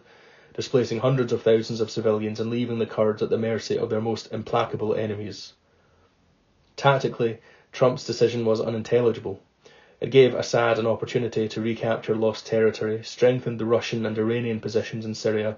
displacing 0.53 0.99
hundreds 0.99 1.33
of 1.33 1.41
thousands 1.41 1.81
of 1.81 1.89
civilians 1.89 2.39
and 2.39 2.51
leaving 2.51 2.77
the 2.77 2.85
Kurds 2.85 3.23
at 3.23 3.31
the 3.31 3.37
mercy 3.39 3.79
of 3.79 3.89
their 3.89 3.99
most 3.99 4.31
implacable 4.31 4.93
enemies. 4.93 5.53
Tactically, 6.75 7.39
Trump's 7.71 8.05
decision 8.05 8.45
was 8.45 8.61
unintelligible. 8.61 9.41
It 10.00 10.12
gave 10.12 10.36
Assad 10.36 10.77
an 10.77 10.86
opportunity 10.86 11.48
to 11.48 11.62
recapture 11.62 12.16
lost 12.16 12.46
territory, 12.46 13.01
strengthened 13.04 13.60
the 13.60 13.66
Russian 13.66 14.06
and 14.06 14.16
Iranian 14.18 14.60
positions 14.60 15.06
in 15.06 15.16
Syria, 15.16 15.58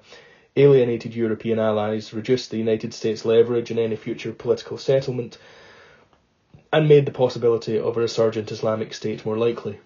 alienated 0.55 1.13
European 1.13 1.60
allies, 1.60 2.13
reduced 2.13 2.50
the 2.50 2.58
United 2.58 2.93
States' 2.93 3.25
leverage 3.25 3.69
in 3.69 3.77
any 3.77 3.98
future 3.98 4.31
political 4.31 4.77
settlement, 4.77 5.38
and 6.72 6.88
made 6.88 7.05
the 7.05 7.12
possibility 7.12 7.77
of 7.77 7.98
a 7.98 8.00
resurgent 8.00 8.51
Islamic 8.51 8.93
State 8.93 9.25
more 9.25 9.38
likely. 9.38 9.79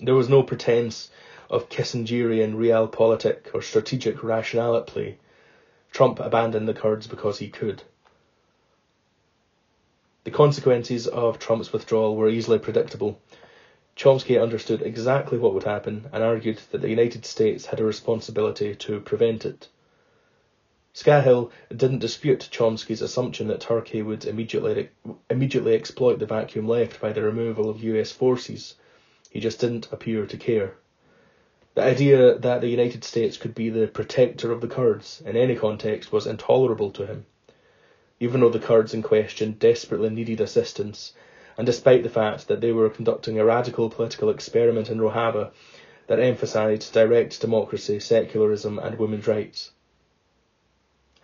There 0.00 0.14
was 0.14 0.28
no 0.28 0.42
pretense 0.42 1.10
of 1.48 1.68
Kissingerian 1.68 2.54
realpolitik 2.54 3.54
or 3.54 3.62
strategic 3.62 4.24
rationale 4.24 4.76
at 4.76 4.86
play. 4.86 5.18
Trump 5.92 6.18
abandoned 6.18 6.66
the 6.66 6.74
Kurds 6.74 7.06
because 7.06 7.38
he 7.38 7.48
could. 7.48 7.82
The 10.24 10.30
consequences 10.30 11.06
of 11.06 11.38
Trump's 11.38 11.72
withdrawal 11.72 12.14
were 12.14 12.28
easily 12.28 12.58
predictable. 12.58 13.18
Chomsky 13.96 14.40
understood 14.40 14.82
exactly 14.82 15.38
what 15.38 15.54
would 15.54 15.64
happen 15.64 16.10
and 16.12 16.22
argued 16.22 16.60
that 16.70 16.82
the 16.82 16.90
United 16.90 17.24
States 17.24 17.66
had 17.66 17.80
a 17.80 17.84
responsibility 17.84 18.74
to 18.74 19.00
prevent 19.00 19.46
it. 19.46 19.68
Scahill 20.92 21.50
didn't 21.74 22.00
dispute 22.00 22.48
Chomsky's 22.50 23.00
assumption 23.00 23.46
that 23.48 23.60
Turkey 23.60 24.02
would 24.02 24.26
immediately, 24.26 24.90
immediately 25.30 25.74
exploit 25.74 26.18
the 26.18 26.26
vacuum 26.26 26.68
left 26.68 27.00
by 27.00 27.12
the 27.12 27.22
removal 27.22 27.70
of 27.70 27.82
US 27.82 28.12
forces. 28.12 28.74
He 29.30 29.40
just 29.40 29.60
didn't 29.60 29.90
appear 29.92 30.26
to 30.26 30.36
care. 30.36 30.74
The 31.76 31.82
idea 31.82 32.36
that 32.36 32.60
the 32.60 32.68
United 32.68 33.04
States 33.04 33.36
could 33.36 33.54
be 33.54 33.70
the 33.70 33.86
protector 33.86 34.52
of 34.52 34.60
the 34.60 34.68
Kurds 34.68 35.22
in 35.24 35.36
any 35.36 35.56
context 35.56 36.12
was 36.12 36.26
intolerable 36.26 36.90
to 36.90 37.06
him. 37.06 37.26
Even 38.22 38.42
though 38.42 38.50
the 38.50 38.58
Kurds 38.58 38.92
in 38.92 39.02
question 39.02 39.52
desperately 39.58 40.10
needed 40.10 40.42
assistance, 40.42 41.14
and 41.56 41.64
despite 41.64 42.02
the 42.02 42.10
fact 42.10 42.48
that 42.48 42.60
they 42.60 42.70
were 42.70 42.90
conducting 42.90 43.38
a 43.38 43.44
radical 43.46 43.88
political 43.88 44.28
experiment 44.28 44.90
in 44.90 45.00
Rojava 45.00 45.52
that 46.06 46.20
emphasised 46.20 46.92
direct 46.92 47.40
democracy, 47.40 47.98
secularism 47.98 48.78
and 48.78 48.98
women's 48.98 49.26
rights. 49.26 49.70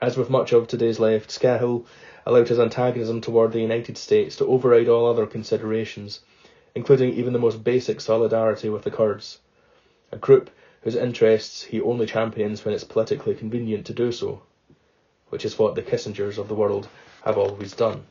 As 0.01 0.17
with 0.17 0.31
much 0.31 0.55
of 0.55 0.69
today's 0.69 0.99
left, 0.99 1.29
Scahill 1.31 1.85
allowed 2.25 2.49
his 2.49 2.59
antagonism 2.59 3.21
toward 3.21 3.53
the 3.53 3.61
United 3.61 3.99
States 3.99 4.35
to 4.37 4.47
override 4.47 4.89
all 4.89 5.05
other 5.07 5.27
considerations, 5.27 6.21
including 6.75 7.13
even 7.13 7.35
the 7.35 7.39
most 7.39 7.63
basic 7.63 8.01
solidarity 8.01 8.71
with 8.71 8.85
the 8.85 8.91
Kurds, 8.91 9.41
a 10.11 10.17
group 10.17 10.49
whose 10.81 10.97
interests 10.97 11.65
he 11.65 11.79
only 11.79 12.07
champions 12.07 12.65
when 12.65 12.73
it's 12.73 12.85
politically 12.85 13.35
convenient 13.35 13.85
to 13.85 13.93
do 13.93 14.11
so, 14.13 14.41
which 15.31 15.45
is 15.45 15.59
what 15.59 15.75
the 15.75 15.83
Kissingers 15.83 16.39
of 16.39 16.49
the 16.49 16.55
world 16.55 16.89
have 17.25 17.37
always 17.39 17.73
done. 17.73 18.07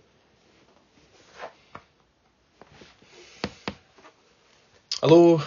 Although, 5.01 5.43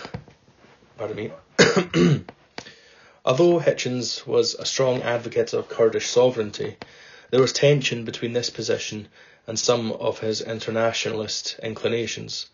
pardon 0.96 1.16
me, 1.16 1.32
although 3.24 3.58
Hitchens 3.58 4.26
was 4.26 4.54
a 4.54 4.64
strong 4.64 5.02
advocate 5.02 5.52
of 5.52 5.68
Kurdish 5.68 6.06
sovereignty, 6.06 6.76
there 7.30 7.40
was 7.40 7.52
tension 7.52 8.04
between 8.04 8.32
this 8.32 8.50
position 8.50 9.08
and 9.46 9.58
some 9.58 9.92
of 9.92 10.20
his 10.20 10.40
internationalist 10.40 11.58
inclinations. 11.62 12.46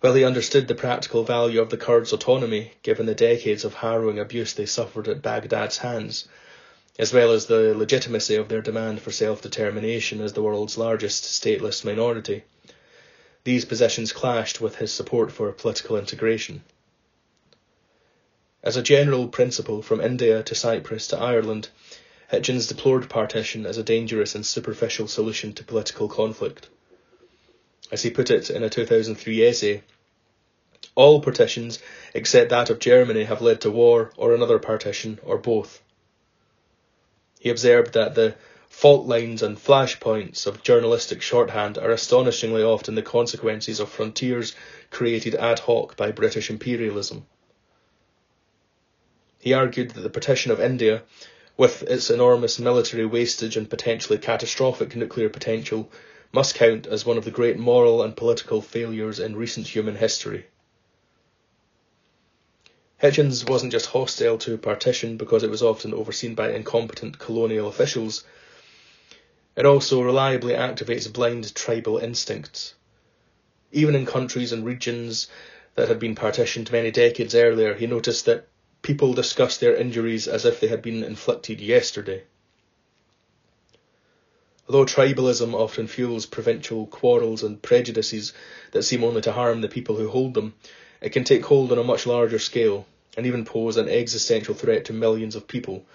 While 0.00 0.14
he 0.14 0.24
understood 0.24 0.68
the 0.68 0.74
practical 0.74 1.24
value 1.24 1.60
of 1.60 1.70
the 1.70 1.76
Kurds' 1.76 2.12
autonomy, 2.12 2.72
given 2.82 3.06
the 3.06 3.14
decades 3.14 3.64
of 3.64 3.74
harrowing 3.74 4.18
abuse 4.18 4.52
they 4.52 4.66
suffered 4.66 5.08
at 5.08 5.22
Baghdad's 5.22 5.78
hands, 5.78 6.26
as 7.00 7.14
well 7.14 7.32
as 7.32 7.46
the 7.46 7.74
legitimacy 7.74 8.34
of 8.34 8.50
their 8.50 8.60
demand 8.60 9.00
for 9.00 9.10
self-determination 9.10 10.20
as 10.20 10.34
the 10.34 10.42
world's 10.42 10.76
largest 10.76 11.24
stateless 11.24 11.82
minority, 11.82 12.44
these 13.44 13.64
positions 13.64 14.12
clashed 14.12 14.60
with 14.60 14.76
his 14.76 14.92
support 14.92 15.32
for 15.32 15.50
political 15.50 15.96
integration. 15.96 16.62
As 18.62 18.76
a 18.76 18.82
general 18.82 19.28
principle 19.28 19.80
from 19.80 20.02
India 20.02 20.42
to 20.42 20.54
Cyprus 20.54 21.06
to 21.06 21.18
Ireland, 21.18 21.70
Hitchens 22.30 22.68
deplored 22.68 23.08
partition 23.08 23.64
as 23.64 23.78
a 23.78 23.82
dangerous 23.82 24.34
and 24.34 24.44
superficial 24.44 25.08
solution 25.08 25.54
to 25.54 25.64
political 25.64 26.06
conflict. 26.06 26.68
As 27.90 28.02
he 28.02 28.10
put 28.10 28.28
it 28.28 28.50
in 28.50 28.62
a 28.62 28.68
2003 28.68 29.42
essay, 29.42 29.82
all 30.94 31.22
partitions 31.22 31.78
except 32.12 32.50
that 32.50 32.68
of 32.68 32.78
Germany 32.78 33.24
have 33.24 33.40
led 33.40 33.62
to 33.62 33.70
war 33.70 34.12
or 34.18 34.34
another 34.34 34.58
partition 34.58 35.18
or 35.22 35.38
both. 35.38 35.80
He 37.40 37.48
observed 37.48 37.94
that 37.94 38.14
the 38.14 38.34
fault 38.68 39.06
lines 39.06 39.42
and 39.42 39.56
flashpoints 39.56 40.46
of 40.46 40.62
journalistic 40.62 41.22
shorthand 41.22 41.78
are 41.78 41.90
astonishingly 41.90 42.62
often 42.62 42.94
the 42.94 43.02
consequences 43.02 43.80
of 43.80 43.88
frontiers 43.88 44.54
created 44.90 45.34
ad 45.34 45.60
hoc 45.60 45.96
by 45.96 46.12
British 46.12 46.50
imperialism. 46.50 47.26
He 49.38 49.54
argued 49.54 49.92
that 49.92 50.02
the 50.02 50.10
partition 50.10 50.52
of 50.52 50.60
India, 50.60 51.02
with 51.56 51.82
its 51.84 52.10
enormous 52.10 52.58
military 52.58 53.06
wastage 53.06 53.56
and 53.56 53.70
potentially 53.70 54.18
catastrophic 54.18 54.94
nuclear 54.94 55.30
potential, 55.30 55.90
must 56.32 56.54
count 56.54 56.86
as 56.86 57.06
one 57.06 57.16
of 57.16 57.24
the 57.24 57.30
great 57.30 57.58
moral 57.58 58.02
and 58.02 58.14
political 58.14 58.60
failures 58.60 59.18
in 59.18 59.34
recent 59.34 59.66
human 59.66 59.96
history. 59.96 60.44
Hitchens 63.02 63.48
wasn't 63.48 63.72
just 63.72 63.86
hostile 63.86 64.36
to 64.36 64.58
partition 64.58 65.16
because 65.16 65.42
it 65.42 65.48
was 65.48 65.62
often 65.62 65.94
overseen 65.94 66.34
by 66.34 66.52
incompetent 66.52 67.18
colonial 67.18 67.66
officials, 67.66 68.24
it 69.56 69.64
also 69.64 70.02
reliably 70.02 70.52
activates 70.52 71.10
blind 71.10 71.54
tribal 71.54 71.96
instincts. 71.96 72.74
Even 73.72 73.94
in 73.94 74.04
countries 74.04 74.52
and 74.52 74.66
regions 74.66 75.28
that 75.76 75.88
had 75.88 75.98
been 75.98 76.14
partitioned 76.14 76.70
many 76.70 76.90
decades 76.90 77.34
earlier, 77.34 77.72
he 77.72 77.86
noticed 77.86 78.26
that 78.26 78.46
people 78.82 79.14
discussed 79.14 79.60
their 79.60 79.74
injuries 79.74 80.28
as 80.28 80.44
if 80.44 80.60
they 80.60 80.68
had 80.68 80.82
been 80.82 81.02
inflicted 81.02 81.58
yesterday. 81.58 82.22
Although 84.68 84.84
tribalism 84.84 85.54
often 85.54 85.86
fuels 85.86 86.26
provincial 86.26 86.86
quarrels 86.86 87.42
and 87.42 87.62
prejudices 87.62 88.34
that 88.72 88.82
seem 88.82 89.02
only 89.02 89.22
to 89.22 89.32
harm 89.32 89.62
the 89.62 89.68
people 89.68 89.96
who 89.96 90.10
hold 90.10 90.34
them, 90.34 90.54
it 91.00 91.10
can 91.10 91.24
take 91.24 91.44
hold 91.46 91.72
on 91.72 91.78
a 91.78 91.82
much 91.82 92.06
larger 92.06 92.38
scale 92.38 92.86
and 93.16 93.26
even 93.26 93.44
pose 93.44 93.76
an 93.76 93.88
existential 93.88 94.54
threat 94.54 94.84
to 94.84 94.92
millions 94.92 95.34
of 95.34 95.48
people, 95.48 95.86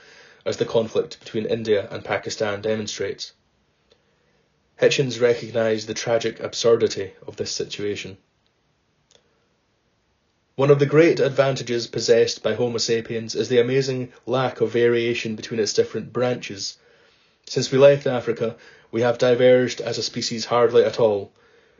as 0.45 0.57
the 0.57 0.65
conflict 0.65 1.19
between 1.19 1.45
India 1.45 1.87
and 1.91 2.03
Pakistan 2.03 2.61
demonstrates. 2.61 3.33
Hitchens 4.81 5.21
recognised 5.21 5.87
the 5.87 5.93
tragic 5.93 6.39
absurdity 6.39 7.13
of 7.25 7.37
this 7.37 7.51
situation. 7.51 8.17
One 10.55 10.71
of 10.71 10.79
the 10.79 10.85
great 10.85 11.19
advantages 11.19 11.87
possessed 11.87 12.41
by 12.43 12.53
Homo 12.53 12.77
sapiens 12.77 13.35
is 13.35 13.49
the 13.49 13.59
amazing 13.59 14.13
lack 14.25 14.61
of 14.61 14.71
variation 14.71 15.35
between 15.35 15.59
its 15.59 15.73
different 15.73 16.13
branches. 16.13 16.77
Since 17.45 17.71
we 17.71 17.77
left 17.77 18.07
Africa, 18.07 18.55
we 18.91 19.01
have 19.01 19.17
diverged 19.17 19.81
as 19.81 19.97
a 19.97 20.03
species 20.03 20.45
hardly 20.45 20.83
at 20.83 20.99
all. 20.99 21.33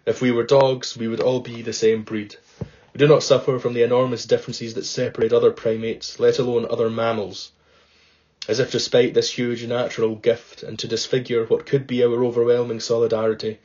If 0.06 0.22
we 0.22 0.32
were 0.32 0.44
dogs, 0.44 0.98
we 0.98 1.08
would 1.08 1.22
all 1.22 1.40
be 1.40 1.62
the 1.62 1.72
same 1.72 2.04
breed. 2.04 2.36
We 2.96 3.00
do 3.00 3.08
not 3.08 3.24
suffer 3.24 3.60
from 3.60 3.74
the 3.74 3.84
enormous 3.84 4.26
differences 4.26 4.74
that 4.74 4.86
separate 4.86 5.34
other 5.34 5.52
primates, 5.52 6.18
let 6.18 6.40
alone 6.40 6.66
other 6.70 6.90
mammals 6.90 7.52
as 8.48 8.60
if 8.60 8.72
despite 8.72 9.14
this 9.14 9.32
huge 9.32 9.66
natural 9.66 10.16
gift 10.16 10.62
and 10.64 10.78
to 10.80 10.88
disfigure 10.88 11.46
what 11.46 11.66
could 11.66 11.88
be 11.88 12.04
our 12.04 12.24
overwhelming 12.24 12.80
solidarity, 12.80 13.60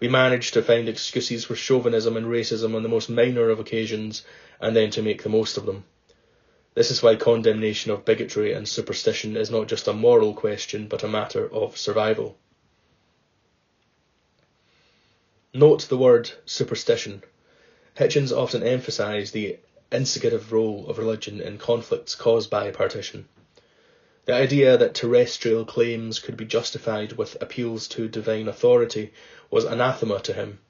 we 0.00 0.08
manage 0.08 0.50
to 0.52 0.62
find 0.62 0.88
excuses 0.88 1.44
for 1.44 1.56
chauvinism 1.56 2.16
and 2.16 2.26
racism 2.26 2.74
on 2.74 2.82
the 2.82 2.88
most 2.88 3.08
minor 3.08 3.48
of 3.48 3.58
occasions 3.58 4.22
and 4.60 4.76
then 4.76 4.90
to 4.90 5.02
make 5.02 5.22
the 5.22 5.28
most 5.28 5.56
of 5.56 5.66
them. 5.66 5.84
This 6.74 6.90
is 6.90 7.02
why 7.02 7.16
condemnation 7.16 7.90
of 7.90 8.04
bigotry 8.04 8.52
and 8.52 8.68
superstition 8.68 9.36
is 9.36 9.50
not 9.50 9.66
just 9.66 9.88
a 9.88 9.92
moral 9.92 10.34
question 10.34 10.86
but 10.86 11.02
a 11.02 11.08
matter 11.08 11.50
of 11.50 11.76
survival. 11.76 12.36
Note 15.54 15.88
the 15.88 15.96
word 15.96 16.30
superstition. 16.44 17.22
Hitchens 17.98 18.30
often 18.30 18.62
emphasised 18.62 19.32
the 19.32 19.58
instigative 19.90 20.52
role 20.52 20.86
of 20.88 20.98
religion 20.98 21.40
in 21.40 21.58
conflicts 21.58 22.14
caused 22.14 22.48
by 22.48 22.70
partition. 22.70 23.28
The 24.24 24.34
idea 24.34 24.76
that 24.76 24.94
terrestrial 24.94 25.64
claims 25.64 26.20
could 26.20 26.36
be 26.36 26.44
justified 26.44 27.14
with 27.14 27.36
appeals 27.40 27.88
to 27.88 28.06
divine 28.06 28.46
authority 28.46 29.10
was 29.50 29.64
anathema 29.64 30.20
to 30.20 30.32
him, 30.32 30.60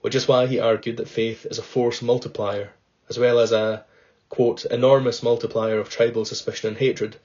which 0.00 0.14
is 0.14 0.26
why 0.26 0.46
he 0.46 0.58
argued 0.58 0.96
that 0.96 1.10
faith 1.10 1.44
is 1.44 1.58
a 1.58 1.62
force 1.62 2.00
multiplier, 2.00 2.72
as 3.10 3.18
well 3.18 3.38
as 3.38 3.52
a, 3.52 3.84
quote, 4.30 4.64
enormous 4.64 5.22
multiplier 5.22 5.78
of 5.78 5.90
tribal 5.90 6.24
suspicion 6.24 6.68
and 6.68 6.78
hatred. 6.78 7.16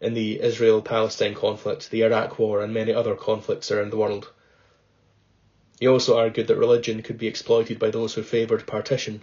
In 0.00 0.14
the 0.14 0.40
Israel 0.42 0.82
Palestine 0.82 1.36
conflict, 1.36 1.92
the 1.92 2.02
Iraq 2.02 2.40
War, 2.40 2.60
and 2.60 2.74
many 2.74 2.92
other 2.92 3.14
conflicts 3.14 3.70
around 3.70 3.90
the 3.90 3.96
world. 3.96 4.30
He 5.80 5.88
also 5.88 6.16
argued 6.16 6.46
that 6.46 6.56
religion 6.56 7.02
could 7.02 7.18
be 7.18 7.26
exploited 7.26 7.78
by 7.78 7.90
those 7.90 8.14
who 8.14 8.22
favoured 8.22 8.66
partition 8.66 9.22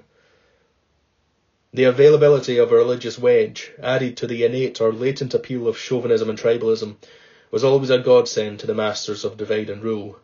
the 1.74 1.84
availability 1.84 2.58
of 2.58 2.72
a 2.72 2.76
religious 2.76 3.20
wedge, 3.20 3.72
added 3.80 4.18
to 4.18 4.26
the 4.26 4.44
innate 4.44 4.82
or 4.82 4.92
latent 4.92 5.34
appeal 5.34 5.68
of 5.68 5.78
chauvinism 5.78 6.30
and 6.30 6.40
tribalism, 6.40 6.96
was 7.52 7.64
always 7.64 7.92
a 7.92 8.00
godsend 8.00 8.60
to 8.60 8.66
the 8.66 8.74
masters 8.74 9.24
of 9.24 9.38
divide 9.38 9.70
and 9.70 9.84
rule. 9.84 10.18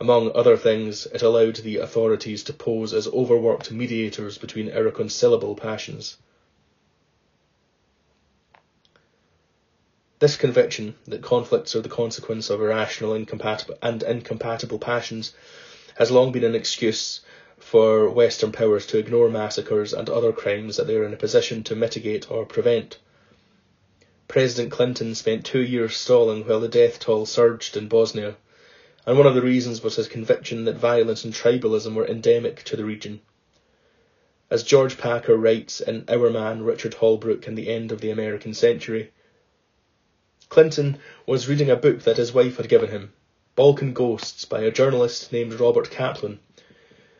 Among 0.00 0.30
other 0.34 0.56
things, 0.56 1.06
it 1.06 1.20
allowed 1.20 1.56
the 1.56 1.76
authorities 1.76 2.42
to 2.44 2.52
pose 2.52 2.94
as 2.94 3.08
overworked 3.08 3.70
mediators 3.70 4.38
between 4.38 4.68
irreconcilable 4.68 5.56
passions. 5.56 6.16
This 10.20 10.36
conviction 10.36 10.96
that 11.06 11.22
conflicts 11.22 11.76
are 11.76 11.80
the 11.80 11.88
consequence 11.88 12.50
of 12.50 12.60
irrational 12.60 13.14
incompatible 13.14 13.78
and 13.80 14.02
incompatible 14.02 14.80
passions 14.80 15.32
has 15.94 16.10
long 16.10 16.32
been 16.32 16.42
an 16.42 16.56
excuse 16.56 17.20
for 17.56 18.10
Western 18.10 18.50
powers 18.50 18.84
to 18.86 18.98
ignore 18.98 19.28
massacres 19.28 19.92
and 19.92 20.10
other 20.10 20.32
crimes 20.32 20.76
that 20.76 20.88
they 20.88 20.96
are 20.96 21.04
in 21.04 21.12
a 21.12 21.16
position 21.16 21.62
to 21.62 21.76
mitigate 21.76 22.28
or 22.32 22.44
prevent. 22.44 22.98
President 24.26 24.72
Clinton 24.72 25.14
spent 25.14 25.46
two 25.46 25.62
years 25.62 25.96
stalling 25.96 26.44
while 26.44 26.58
the 26.58 26.66
death 26.66 26.98
toll 26.98 27.24
surged 27.24 27.76
in 27.76 27.86
Bosnia, 27.86 28.36
and 29.06 29.16
one 29.16 29.26
of 29.26 29.36
the 29.36 29.42
reasons 29.42 29.84
was 29.84 29.94
his 29.94 30.08
conviction 30.08 30.64
that 30.64 30.74
violence 30.74 31.22
and 31.22 31.32
tribalism 31.32 31.94
were 31.94 32.06
endemic 32.08 32.64
to 32.64 32.74
the 32.74 32.84
region. 32.84 33.20
As 34.50 34.64
George 34.64 34.98
Packer 34.98 35.36
writes 35.36 35.80
in 35.80 36.04
Our 36.08 36.28
Man 36.28 36.64
Richard 36.64 36.94
Holbrooke 36.94 37.46
in 37.46 37.54
The 37.54 37.68
End 37.68 37.92
of 37.92 38.00
the 38.00 38.10
American 38.10 38.52
Century, 38.52 39.12
Clinton 40.48 40.98
was 41.26 41.48
reading 41.48 41.70
a 41.70 41.76
book 41.76 42.02
that 42.02 42.16
his 42.16 42.32
wife 42.32 42.56
had 42.56 42.68
given 42.68 42.90
him, 42.90 43.12
Balkan 43.54 43.92
Ghosts 43.92 44.44
by 44.44 44.60
a 44.62 44.70
journalist 44.70 45.32
named 45.32 45.60
Robert 45.60 45.90
Kaplan, 45.90 46.40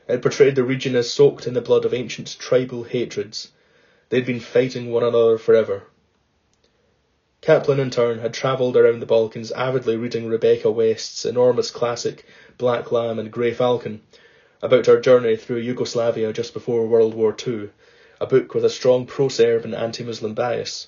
it 0.08 0.22
portrayed 0.22 0.54
the 0.54 0.64
region 0.64 0.96
as 0.96 1.10
soaked 1.10 1.46
in 1.46 1.52
the 1.52 1.60
blood 1.60 1.84
of 1.84 1.92
ancient 1.92 2.38
tribal 2.38 2.84
hatreds. 2.84 3.52
They'd 4.08 4.24
been 4.24 4.40
fighting 4.40 4.90
one 4.90 5.02
another 5.02 5.36
forever. 5.36 5.82
Kaplan, 7.42 7.78
in 7.78 7.90
turn, 7.90 8.20
had 8.20 8.32
travelled 8.32 8.76
around 8.76 9.00
the 9.00 9.06
Balkans 9.06 9.52
avidly 9.52 9.96
reading 9.96 10.26
Rebecca 10.26 10.70
West's 10.70 11.26
enormous 11.26 11.70
classic 11.70 12.24
Black 12.56 12.90
Lamb 12.90 13.18
and 13.18 13.30
Grey 13.30 13.52
Falcon 13.52 14.00
about 14.62 14.86
her 14.86 14.98
journey 14.98 15.36
through 15.36 15.58
Yugoslavia 15.58 16.32
just 16.32 16.54
before 16.54 16.86
World 16.86 17.12
War 17.12 17.36
II, 17.46 17.68
a 18.20 18.26
book 18.26 18.54
with 18.54 18.64
a 18.64 18.70
strong 18.70 19.04
pro-Serb 19.04 19.64
and 19.64 19.74
anti-Muslim 19.74 20.32
bias. 20.32 20.86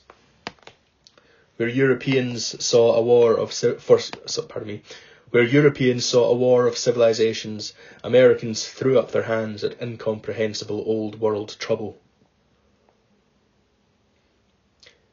Where 1.61 1.69
Europeans 1.69 2.65
saw 2.65 2.95
a 2.97 3.03
war 3.03 3.37
of 3.37 3.53
for, 3.53 4.01
pardon 4.49 4.67
me, 4.67 4.83
Where 5.29 5.43
Europeans 5.43 6.07
saw 6.07 6.31
a 6.31 6.35
war 6.35 6.67
of 6.67 6.79
civilizations, 6.79 7.75
Americans 8.03 8.67
threw 8.67 8.99
up 8.99 9.13
their 9.13 9.25
hands 9.25 9.63
at 9.63 9.79
incomprehensible 9.79 10.83
old 10.87 11.21
world 11.21 11.57
trouble. 11.59 12.01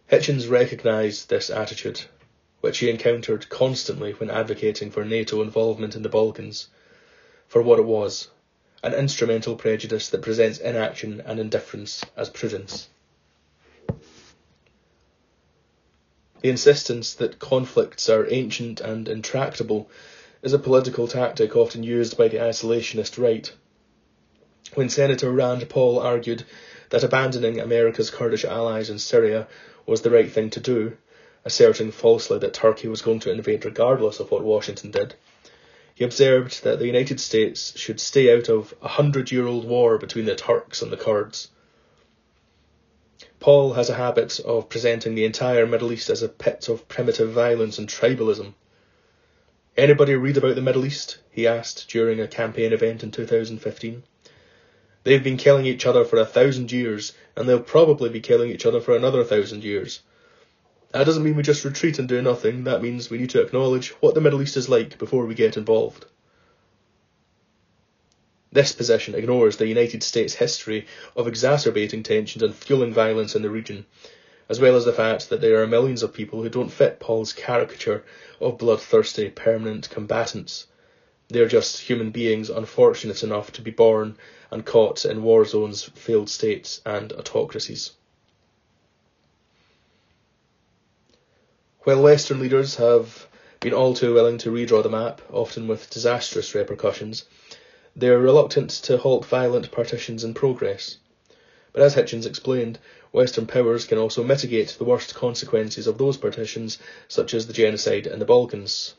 Hitchens 0.10 0.50
recognised 0.50 1.28
this 1.28 1.50
attitude, 1.50 2.04
which 2.62 2.78
he 2.78 2.90
encountered 2.90 3.50
constantly 3.50 4.14
when 4.14 4.30
advocating 4.30 4.90
for 4.90 5.04
NATO 5.04 5.42
involvement 5.42 5.98
in 5.98 6.02
the 6.02 6.08
Balkans, 6.08 6.70
for 7.50 7.62
what 7.62 7.78
it 7.78 7.84
was 7.84 8.30
an 8.82 8.94
instrumental 8.94 9.58
prejudice 9.58 10.08
that 10.08 10.22
presents 10.22 10.60
inaction 10.60 11.22
and 11.26 11.42
indifference 11.42 12.06
as 12.16 12.30
prudence. 12.30 12.88
The 16.41 16.50
insistence 16.50 17.15
that 17.15 17.39
conflicts 17.39 18.10
are 18.10 18.32
ancient 18.32 18.80
and 18.80 19.10
intractable 19.10 19.89
is 20.43 20.54
a 20.54 20.60
political 20.60 21.08
tactic 21.08 21.56
often 21.56 21.82
used 21.82 22.15
by 22.15 22.28
the 22.28 22.38
isolationist 22.38 23.17
right. 23.17 23.52
When 24.76 24.89
Senator 24.89 25.32
Rand 25.32 25.67
Paul 25.67 25.97
argued 26.00 26.43
that 26.91 27.04
abandoning 27.04 27.60
America's 27.60 28.12
Kurdish 28.12 28.45
allies 28.45 28.89
in 28.91 29.00
Syria 29.00 29.47
was 29.88 30.04
the 30.04 30.12
right 30.12 30.32
thing 30.32 30.52
to 30.52 30.60
do, 30.60 30.97
asserting 31.43 31.91
falsely 31.91 32.38
that 32.39 32.54
Turkey 32.54 32.88
was 32.88 33.02
going 33.02 33.19
to 33.21 33.32
invade 33.32 33.65
regardless 33.65 34.19
of 34.19 34.30
what 34.30 34.43
Washington 34.43 34.91
did, 34.91 35.15
he 35.95 36.04
observed 36.04 36.63
that 36.63 36.78
the 36.78 36.86
United 36.86 37.19
States 37.19 37.76
should 37.80 38.00
stay 38.00 38.32
out 38.32 38.47
of 38.47 38.76
a 38.84 38.88
hundred 38.88 39.32
year 39.32 39.47
old 39.47 39.65
war 39.65 39.97
between 39.97 40.26
the 40.26 40.36
Turks 40.36 40.84
and 40.84 40.91
the 40.91 40.97
Kurds 40.97 41.50
Paul 43.39 43.73
has 43.73 43.89
a 43.89 43.93
habit 43.93 44.39
of 44.39 44.67
presenting 44.67 45.13
the 45.13 45.26
entire 45.26 45.67
Middle 45.67 45.91
East 45.91 46.10
as 46.10 46.23
a 46.23 46.28
pit 46.28 46.69
of 46.69 46.88
primitive 46.88 47.32
violence 47.32 47.78
and 47.78 47.88
tribalism. 47.88 48.54
Anybody 49.78 50.15
read 50.15 50.38
about 50.38 50.56
the 50.56 50.62
Middle 50.62 50.86
East? 50.86 51.19
he 51.30 51.45
asked 51.45 51.88
during 51.88 52.19
a 52.19 52.28
campaign 52.28 52.73
event 52.73 53.04
in 53.04 53.12
2015. 53.12 54.02
They've 55.04 55.23
been 55.23 55.38
killing 55.38 55.67
each 55.67 55.86
other 55.86 56.04
for 56.04 56.17
a 56.17 56.26
thousand 56.26 56.71
years, 56.71 57.13
and 57.36 57.47
they'll 57.47 57.60
probably 57.60 58.10
be 58.10 58.21
killing 58.21 58.50
each 58.50 58.65
other 58.65 58.82
for 58.82 58.95
another 58.95 59.23
thousand 59.23 59.63
years. 59.63 60.02
That 60.91 61.06
doesn't 61.06 61.23
mean 61.23 61.36
we 61.36 61.43
just 61.43 61.63
retreat 61.63 62.00
and 62.00 62.10
do 62.10 62.23
nothing, 62.23 62.63
that 62.63 62.82
means 62.82 63.12
we 63.12 63.19
need 63.19 63.30
to 63.30 63.41
acknowledge 63.41 63.91
what 64.00 64.15
the 64.15 64.21
Middle 64.21 64.41
East 64.41 64.58
is 64.58 64.67
like 64.67 64.97
before 64.97 65.28
we 65.28 65.36
get 65.36 65.58
involved. 65.58 66.08
This 68.58 68.74
position 68.74 69.13
ignores 69.13 69.58
the 69.58 69.67
United 69.67 70.02
States' 70.02 70.34
history 70.34 70.88
of 71.15 71.28
exacerbating 71.28 72.02
tensions 72.02 72.41
and 72.41 72.56
fueling 72.56 72.91
violence 72.91 73.36
in 73.36 73.43
the 73.43 73.52
region, 73.52 73.86
as 74.50 74.60
well 74.60 74.76
as 74.76 74.84
the 74.84 74.91
fact 74.91 75.30
that 75.30 75.41
there 75.41 75.62
are 75.62 75.67
millions 75.67 76.02
of 76.02 76.12
people 76.12 76.41
who 76.41 76.50
don't 76.50 76.72
fit 76.72 77.00
Paul's 77.00 77.34
caricature 77.34 78.04
of 78.41 78.58
bloodthirsty 78.58 79.30
permanent 79.30 79.91
combatants. 79.91 80.65
They 81.28 81.39
are 81.41 81.48
just 81.48 81.82
human 81.82 82.10
beings 82.10 82.50
unfortunate 82.50 83.22
enough 83.22 83.52
to 83.52 83.62
be 83.62 83.70
born 83.70 84.17
and 84.50 84.65
caught 84.65 85.06
in 85.06 85.22
war 85.22 85.46
zones, 85.46 85.84
failed 85.84 86.28
states, 86.28 86.82
and 86.84 87.13
autocracies. 87.13 87.91
While 91.82 92.02
Western 92.02 92.39
leaders 92.39 92.78
have 92.78 93.28
been 93.60 93.74
all 93.74 93.93
too 93.93 94.15
willing 94.15 94.39
to 94.39 94.50
redraw 94.50 94.82
the 94.82 94.89
map, 94.89 95.22
often 95.32 95.67
with 95.67 95.91
disastrous 95.91 96.56
repercussions, 96.56 97.26
they 97.98 98.10
are 98.10 98.20
reluctant 98.20 98.70
to 98.70 98.96
halt 98.96 99.26
violent 99.26 99.72
partitions 99.72 100.24
in 100.24 100.32
progress. 100.36 100.98
But 101.74 101.82
as 101.82 101.96
Hitchens 101.96 102.28
explained, 102.28 102.78
Western 103.12 103.48
powers 103.48 103.86
can 103.86 103.98
also 103.98 104.24
mitigate 104.24 104.76
the 104.78 104.84
worst 104.84 105.16
consequences 105.16 105.88
of 105.88 105.98
those 105.98 106.16
partitions, 106.16 106.78
such 107.08 107.34
as 107.34 107.48
the 107.48 107.54
genocide 107.54 108.06
in 108.06 108.20
the 108.20 108.26
Balkans. 108.26 108.94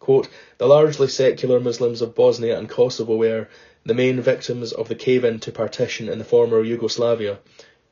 Quote, 0.00 0.28
the 0.58 0.66
largely 0.66 1.06
secular 1.06 1.60
Muslims 1.60 2.02
of 2.02 2.16
Bosnia 2.16 2.58
and 2.58 2.68
Kosovo 2.68 3.14
were 3.14 3.48
the 3.84 3.94
main 3.94 4.20
victims 4.20 4.72
of 4.72 4.88
the 4.88 4.96
cave-in 4.96 5.38
to 5.40 5.52
partition 5.52 6.08
in 6.08 6.18
the 6.18 6.24
former 6.24 6.64
Yugoslavia, 6.64 7.38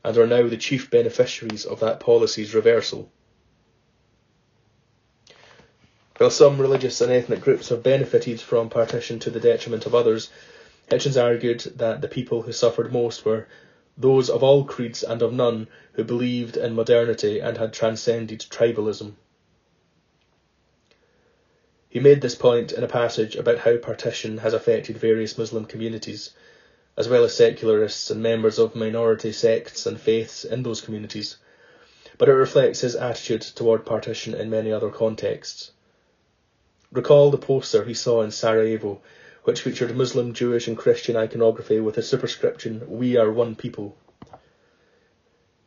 and 0.05 0.19
are 0.19 0.27
now 0.27 0.49
the 0.49 0.57
chief 0.57 0.91
beneficiaries 0.91 1.65
of 1.65 1.79
that 1.79 2.01
policy's 2.01 2.55
reversal. 2.55 3.13
While 6.19 6.31
some 6.31 6.61
religious 6.61 7.01
and 7.01 7.13
ethnic 7.13 7.43
groups 7.43 7.69
have 7.69 7.85
benefited 7.85 8.41
from 8.41 8.71
partition 8.71 9.21
to 9.21 9.31
the 9.31 9.39
detriment 9.39 9.87
of 9.87 9.95
others, 9.95 10.31
Hitchens 10.91 11.17
argued 11.17 11.61
that 11.77 12.01
the 12.01 12.09
people 12.09 12.43
who 12.43 12.51
suffered 12.51 12.93
most 12.93 13.25
were 13.25 13.47
those 13.97 14.29
of 14.29 14.43
all 14.43 14.65
creeds 14.65 15.05
and 15.05 15.23
of 15.23 15.33
none 15.33 15.69
who 15.93 16.03
believed 16.03 16.57
in 16.57 16.75
modernity 16.75 17.39
and 17.39 17.57
had 17.57 17.73
transcended 17.73 18.41
tribalism. 18.41 19.13
He 21.89 22.01
made 22.01 22.21
this 22.21 22.35
point 22.35 22.73
in 22.73 22.83
a 22.83 22.89
passage 22.89 23.37
about 23.37 23.59
how 23.59 23.77
partition 23.77 24.39
has 24.39 24.55
affected 24.55 24.99
various 24.99 25.39
Muslim 25.39 25.67
communities, 25.67 26.31
as 26.97 27.09
well 27.09 27.23
as 27.23 27.33
secularists 27.35 28.11
and 28.11 28.21
members 28.21 28.59
of 28.59 28.75
minority 28.75 29.31
sects 29.31 29.87
and 29.87 30.01
faiths 30.01 30.45
in 30.45 30.65
those 30.65 30.81
communities, 30.81 31.37
but 32.19 32.29
it 32.29 32.33
reflects 32.33 32.81
his 32.81 32.97
attitude 32.97 33.43
toward 33.43 33.87
partition 33.87 34.35
in 34.35 34.51
many 34.51 34.73
other 34.73 34.91
contexts. 34.91 35.71
Recall 36.91 37.31
the 37.31 37.37
poster 37.37 37.85
he 37.85 37.93
saw 37.93 38.23
in 38.23 38.31
Sarajevo, 38.31 39.03
which 39.45 39.61
featured 39.61 39.95
Muslim, 39.95 40.33
Jewish, 40.33 40.67
and 40.67 40.77
Christian 40.77 41.17
iconography 41.17 41.81
with 41.81 41.99
a 41.99 42.03
superscription, 42.03 42.83
We 42.89 43.17
are 43.17 43.31
one 43.31 43.57
people. 43.57 43.95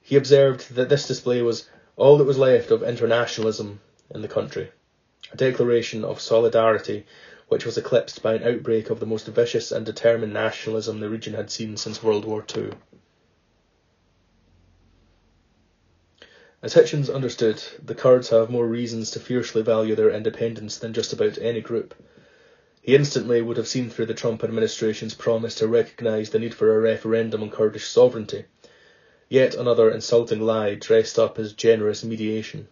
He 0.01 0.15
observed 0.15 0.73
that 0.75 0.89
this 0.89 1.07
display 1.07 1.43
was 1.43 1.69
all 1.95 2.17
that 2.17 2.23
was 2.23 2.39
left 2.39 2.71
of 2.71 2.81
internationalism 2.81 3.81
in 4.09 4.23
the 4.23 4.27
country, 4.27 4.71
a 5.31 5.37
declaration 5.37 6.03
of 6.03 6.19
solidarity 6.19 7.05
which 7.49 7.65
was 7.65 7.77
eclipsed 7.77 8.23
by 8.23 8.33
an 8.33 8.43
outbreak 8.43 8.89
of 8.89 8.99
the 8.99 9.05
most 9.05 9.27
vicious 9.27 9.71
and 9.71 9.85
determined 9.85 10.33
nationalism 10.33 10.99
the 10.99 11.09
region 11.09 11.35
had 11.35 11.51
seen 11.51 11.77
since 11.77 12.01
World 12.01 12.25
War 12.25 12.43
II. 12.57 12.71
As 16.63 16.75
Hitchens 16.75 17.09
understood, 17.11 17.59
the 17.83 17.95
Kurds 17.95 18.29
have 18.29 18.51
more 18.51 18.67
reasons 18.67 19.09
to 19.11 19.19
fiercely 19.19 19.63
value 19.63 19.95
their 19.95 20.11
independence 20.11 20.77
than 20.77 20.93
just 20.93 21.11
about 21.11 21.39
any 21.39 21.59
group. 21.59 21.95
He 22.83 22.93
instantly 22.93 23.41
would 23.41 23.57
have 23.57 23.67
seen 23.67 23.89
through 23.89 24.05
the 24.05 24.13
Trump 24.13 24.43
administration's 24.43 25.15
promise 25.15 25.55
to 25.55 25.67
recognise 25.67 26.29
the 26.29 26.37
need 26.37 26.53
for 26.53 26.75
a 26.75 26.79
referendum 26.79 27.41
on 27.41 27.49
Kurdish 27.49 27.87
sovereignty. 27.87 28.45
Yet 29.27 29.55
another 29.55 29.89
insulting 29.89 30.41
lie 30.41 30.75
dressed 30.75 31.17
up 31.17 31.39
as 31.39 31.53
generous 31.53 32.03
mediation. 32.03 32.67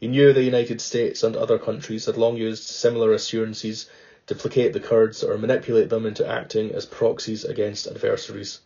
He 0.00 0.08
knew 0.08 0.32
the 0.32 0.42
United 0.42 0.80
States 0.80 1.22
and 1.22 1.36
other 1.36 1.56
countries 1.56 2.06
had 2.06 2.16
long 2.16 2.36
used 2.36 2.64
similar 2.64 3.12
assurances 3.12 3.86
to 4.26 4.34
placate 4.34 4.72
the 4.72 4.80
Kurds 4.80 5.22
or 5.22 5.38
manipulate 5.38 5.88
them 5.88 6.04
into 6.04 6.26
acting 6.26 6.74
as 6.74 6.84
proxies 6.84 7.44
against 7.44 7.86
adversaries 7.86 8.58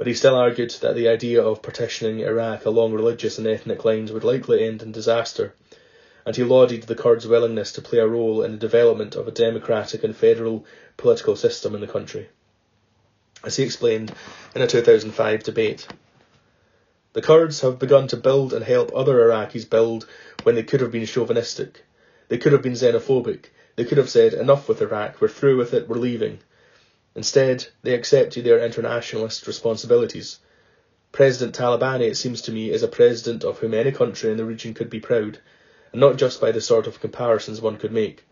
but 0.00 0.06
he 0.06 0.14
still 0.14 0.34
argued 0.34 0.70
that 0.80 0.94
the 0.94 1.08
idea 1.08 1.42
of 1.42 1.60
partitioning 1.60 2.20
Iraq 2.20 2.64
along 2.64 2.94
religious 2.94 3.36
and 3.36 3.46
ethnic 3.46 3.84
lines 3.84 4.10
would 4.10 4.24
likely 4.24 4.64
end 4.64 4.80
in 4.80 4.92
disaster, 4.92 5.52
and 6.24 6.34
he 6.34 6.42
lauded 6.42 6.84
the 6.84 6.94
Kurds' 6.94 7.26
willingness 7.26 7.70
to 7.72 7.82
play 7.82 7.98
a 7.98 8.06
role 8.06 8.42
in 8.42 8.52
the 8.52 8.56
development 8.56 9.14
of 9.14 9.28
a 9.28 9.30
democratic 9.30 10.02
and 10.02 10.16
federal 10.16 10.64
political 10.96 11.36
system 11.36 11.74
in 11.74 11.82
the 11.82 11.86
country. 11.86 12.30
As 13.44 13.56
he 13.56 13.62
explained 13.62 14.10
in 14.54 14.62
a 14.62 14.66
2005 14.66 15.42
debate, 15.42 15.86
the 17.12 17.20
Kurds 17.20 17.60
have 17.60 17.78
begun 17.78 18.08
to 18.08 18.16
build 18.16 18.54
and 18.54 18.64
help 18.64 18.90
other 18.94 19.18
Iraqis 19.28 19.68
build 19.68 20.06
when 20.44 20.54
they 20.54 20.62
could 20.62 20.80
have 20.80 20.92
been 20.92 21.04
chauvinistic. 21.04 21.84
They 22.28 22.38
could 22.38 22.52
have 22.52 22.62
been 22.62 22.72
xenophobic. 22.72 23.50
They 23.76 23.84
could 23.84 23.98
have 23.98 24.08
said, 24.08 24.32
enough 24.32 24.66
with 24.66 24.80
Iraq, 24.80 25.20
we're 25.20 25.28
through 25.28 25.58
with 25.58 25.74
it, 25.74 25.90
we're 25.90 25.96
leaving. 25.96 26.38
Instead, 27.14 27.66
they 27.82 27.94
accepted 27.94 28.44
their 28.44 28.64
internationalist 28.64 29.46
responsibilities. 29.46 30.38
President 31.12 31.56
Talabani, 31.56 32.08
it 32.08 32.16
seems 32.16 32.40
to 32.42 32.52
me, 32.52 32.70
is 32.70 32.82
a 32.84 32.88
president 32.88 33.42
of 33.42 33.58
whom 33.58 33.74
any 33.74 33.90
country 33.90 34.30
in 34.30 34.36
the 34.36 34.44
region 34.44 34.74
could 34.74 34.88
be 34.88 35.00
proud, 35.00 35.38
and 35.92 36.00
not 36.00 36.16
just 36.16 36.40
by 36.40 36.52
the 36.52 36.60
sort 36.60 36.86
of 36.86 37.00
comparisons 37.00 37.60
one 37.60 37.76
could 37.76 37.92
make. 37.92 38.24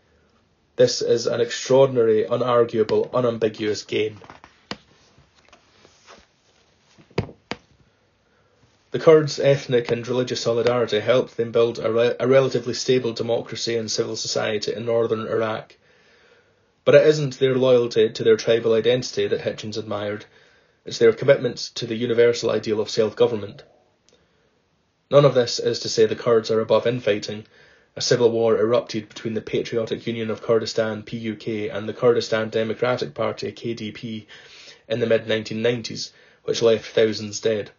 This 0.77 1.01
is 1.01 1.27
an 1.27 1.41
extraordinary, 1.41 2.23
unarguable, 2.23 3.13
unambiguous 3.13 3.83
gain. 3.83 4.17
The 8.91 8.99
Kurds' 8.99 9.39
ethnic 9.39 9.91
and 9.91 10.07
religious 10.07 10.39
solidarity 10.41 11.01
helped 11.01 11.35
them 11.35 11.51
build 11.51 11.79
a, 11.79 11.91
re- 11.91 12.15
a 12.17 12.27
relatively 12.27 12.73
stable 12.73 13.11
democracy 13.11 13.75
and 13.75 13.91
civil 13.91 14.15
society 14.15 14.73
in 14.73 14.85
northern 14.85 15.27
Iraq 15.27 15.75
but 16.89 17.03
it 17.03 17.05
isn't 17.05 17.37
their 17.37 17.53
loyalty 17.53 18.09
to 18.09 18.23
their 18.23 18.35
tribal 18.35 18.73
identity 18.73 19.27
that 19.27 19.41
Hitchens 19.41 19.77
admired, 19.77 20.25
it's 20.85 20.97
their 20.97 21.13
commitment 21.13 21.57
to 21.75 21.85
the 21.85 21.93
universal 21.93 22.49
ideal 22.49 22.81
of 22.81 22.89
self 22.89 23.15
government. 23.15 23.61
None 25.11 25.23
of 25.23 25.35
this 25.35 25.59
is 25.59 25.77
to 25.81 25.87
say 25.87 26.07
the 26.07 26.15
Kurds 26.15 26.49
are 26.49 26.61
above 26.61 26.87
infighting. 26.87 27.45
A 27.95 28.01
civil 28.01 28.31
war 28.31 28.57
erupted 28.57 29.07
between 29.07 29.35
the 29.35 29.41
Patriotic 29.41 30.07
Union 30.07 30.31
of 30.31 30.41
Kurdistan 30.41 31.03
PUK 31.03 31.69
and 31.71 31.87
the 31.87 31.93
Kurdistan 31.93 32.49
Democratic 32.49 33.13
Party 33.13 33.51
KDP 33.51 34.25
in 34.87 34.99
the 34.99 35.05
mid 35.05 35.27
1990s, 35.27 36.09
which 36.45 36.63
left 36.63 36.87
thousands 36.87 37.39
dead. 37.39 37.69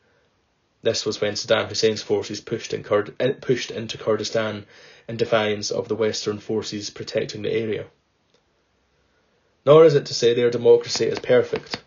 This 0.83 1.05
was 1.05 1.20
when 1.20 1.33
Saddam 1.33 1.66
Hussein's 1.66 2.01
forces 2.01 2.40
pushed, 2.40 2.73
in 2.73 2.85
Kurd- 2.85 3.16
eh, 3.18 3.33
pushed 3.40 3.73
into 3.73 3.99
Kurdistan 3.99 4.66
in 5.09 5.16
defiance 5.16 5.73
of 5.73 5.88
the 5.88 5.96
Western 5.96 6.38
forces 6.38 6.90
protecting 6.90 7.42
the 7.42 7.51
area. 7.51 7.87
Nor 9.66 9.85
is 9.85 9.94
it 9.94 10.07
to 10.07 10.14
say 10.14 10.33
their 10.33 10.51
democracy 10.51 11.05
is 11.05 11.18
perfect. 11.18 11.83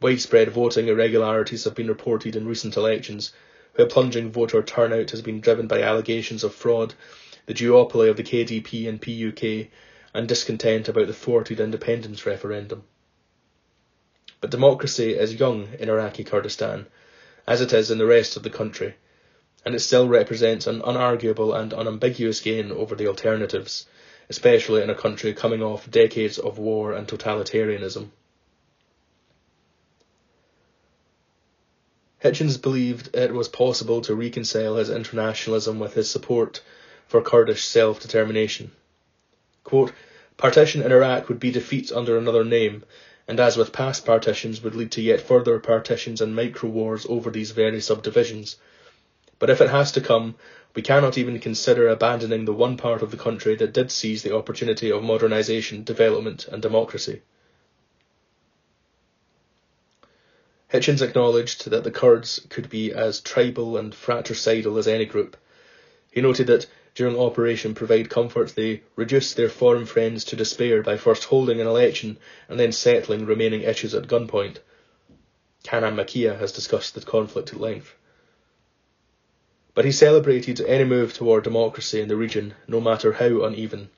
Widespread 0.00 0.50
voting 0.50 0.88
irregularities 0.88 1.64
have 1.64 1.74
been 1.74 1.88
reported 1.88 2.34
in 2.34 2.48
recent 2.48 2.76
elections, 2.76 3.32
where 3.74 3.86
plunging 3.86 4.32
voter 4.32 4.62
turnout 4.62 5.10
has 5.10 5.20
been 5.20 5.40
driven 5.40 5.66
by 5.66 5.82
allegations 5.82 6.42
of 6.42 6.54
fraud, 6.54 6.94
the 7.46 7.54
duopoly 7.54 8.08
of 8.08 8.16
the 8.16 8.22
KDP 8.22 8.88
and 8.88 9.00
PUK, 9.02 9.70
and 10.14 10.26
discontent 10.26 10.88
about 10.88 11.06
the 11.06 11.12
thwarted 11.12 11.60
independence 11.60 12.24
referendum. 12.24 12.84
But 14.40 14.50
democracy 14.50 15.14
is 15.14 15.34
young 15.34 15.68
in 15.78 15.90
Iraqi 15.90 16.24
Kurdistan, 16.24 16.86
as 17.46 17.60
it 17.60 17.74
is 17.74 17.90
in 17.90 17.98
the 17.98 18.06
rest 18.06 18.36
of 18.36 18.42
the 18.42 18.50
country, 18.50 18.94
and 19.66 19.74
it 19.74 19.80
still 19.80 20.08
represents 20.08 20.66
an 20.66 20.80
unarguable 20.80 21.54
and 21.54 21.74
unambiguous 21.74 22.40
gain 22.40 22.72
over 22.72 22.94
the 22.94 23.06
alternatives, 23.06 23.86
especially 24.32 24.80
in 24.80 24.88
a 24.88 24.94
country 24.94 25.34
coming 25.34 25.62
off 25.62 25.90
decades 25.90 26.38
of 26.38 26.56
war 26.56 26.94
and 26.94 27.06
totalitarianism. 27.06 28.08
Hitchens 32.24 32.56
believed 32.56 33.14
it 33.14 33.34
was 33.34 33.48
possible 33.48 34.00
to 34.00 34.14
reconcile 34.14 34.76
his 34.76 34.88
internationalism 34.88 35.78
with 35.78 35.92
his 35.92 36.08
support 36.08 36.62
for 37.06 37.20
Kurdish 37.20 37.62
self-determination. 37.64 38.70
Quote, 39.64 39.92
Partition 40.38 40.80
in 40.80 40.92
Iraq 40.92 41.28
would 41.28 41.38
be 41.38 41.50
defeat 41.50 41.92
under 41.92 42.16
another 42.16 42.42
name, 42.42 42.84
and 43.28 43.38
as 43.38 43.58
with 43.58 43.70
past 43.70 44.06
partitions 44.06 44.62
would 44.62 44.74
lead 44.74 44.92
to 44.92 45.02
yet 45.02 45.20
further 45.20 45.58
partitions 45.58 46.22
and 46.22 46.34
micro-wars 46.34 47.04
over 47.06 47.30
these 47.30 47.50
very 47.50 47.82
subdivisions. 47.82 48.56
But 49.42 49.50
if 49.50 49.60
it 49.60 49.70
has 49.70 49.90
to 49.90 50.00
come, 50.00 50.36
we 50.72 50.82
cannot 50.82 51.18
even 51.18 51.40
consider 51.40 51.88
abandoning 51.88 52.44
the 52.44 52.52
one 52.52 52.76
part 52.76 53.02
of 53.02 53.10
the 53.10 53.16
country 53.16 53.56
that 53.56 53.72
did 53.72 53.90
seize 53.90 54.22
the 54.22 54.36
opportunity 54.36 54.88
of 54.88 55.02
modernisation, 55.02 55.84
development 55.84 56.46
and 56.46 56.62
democracy. 56.62 57.22
Hitchens 60.72 61.02
acknowledged 61.02 61.68
that 61.68 61.82
the 61.82 61.90
Kurds 61.90 62.46
could 62.50 62.70
be 62.70 62.92
as 62.92 63.20
tribal 63.20 63.76
and 63.76 63.92
fratricidal 63.92 64.78
as 64.78 64.86
any 64.86 65.06
group. 65.06 65.36
He 66.12 66.20
noted 66.20 66.46
that 66.46 66.68
during 66.94 67.18
Operation 67.18 67.74
Provide 67.74 68.08
Comfort, 68.10 68.54
they 68.54 68.84
reduced 68.94 69.34
their 69.34 69.48
foreign 69.48 69.86
friends 69.86 70.22
to 70.26 70.36
despair 70.36 70.84
by 70.84 70.96
first 70.96 71.24
holding 71.24 71.60
an 71.60 71.66
election 71.66 72.16
and 72.48 72.60
then 72.60 72.70
settling 72.70 73.26
remaining 73.26 73.62
issues 73.62 73.92
at 73.92 74.06
gunpoint. 74.06 74.58
Kanan 75.64 75.96
Makiya 75.96 76.38
has 76.38 76.52
discussed 76.52 76.94
the 76.94 77.00
conflict 77.00 77.52
at 77.52 77.60
length. 77.60 77.96
But 79.74 79.86
he 79.86 79.92
celebrated 79.92 80.60
any 80.60 80.84
move 80.84 81.14
toward 81.14 81.44
democracy 81.44 81.98
in 82.02 82.08
the 82.08 82.16
region, 82.16 82.52
no 82.68 82.78
matter 82.78 83.14
how 83.14 83.42
uneven. 83.42 83.88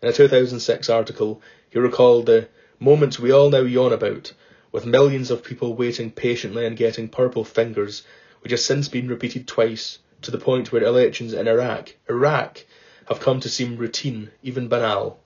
In 0.00 0.08
a 0.08 0.12
2006 0.12 0.88
article, 0.88 1.42
he 1.68 1.78
recalled 1.78 2.24
the 2.24 2.48
moment 2.78 3.18
we 3.18 3.30
all 3.30 3.50
now 3.50 3.60
yawn 3.60 3.92
about, 3.92 4.32
with 4.72 4.86
millions 4.86 5.30
of 5.30 5.44
people 5.44 5.74
waiting 5.74 6.10
patiently 6.10 6.64
and 6.64 6.78
getting 6.78 7.10
purple 7.10 7.44
fingers, 7.44 8.04
which 8.40 8.52
has 8.52 8.64
since 8.64 8.88
been 8.88 9.06
repeated 9.06 9.46
twice 9.46 9.98
to 10.22 10.30
the 10.30 10.38
point 10.38 10.72
where 10.72 10.82
elections 10.82 11.34
in 11.34 11.46
Iraq, 11.46 11.94
Iraq, 12.08 12.64
have 13.06 13.20
come 13.20 13.38
to 13.40 13.50
seem 13.50 13.76
routine, 13.76 14.30
even 14.42 14.66
banal. 14.66 15.20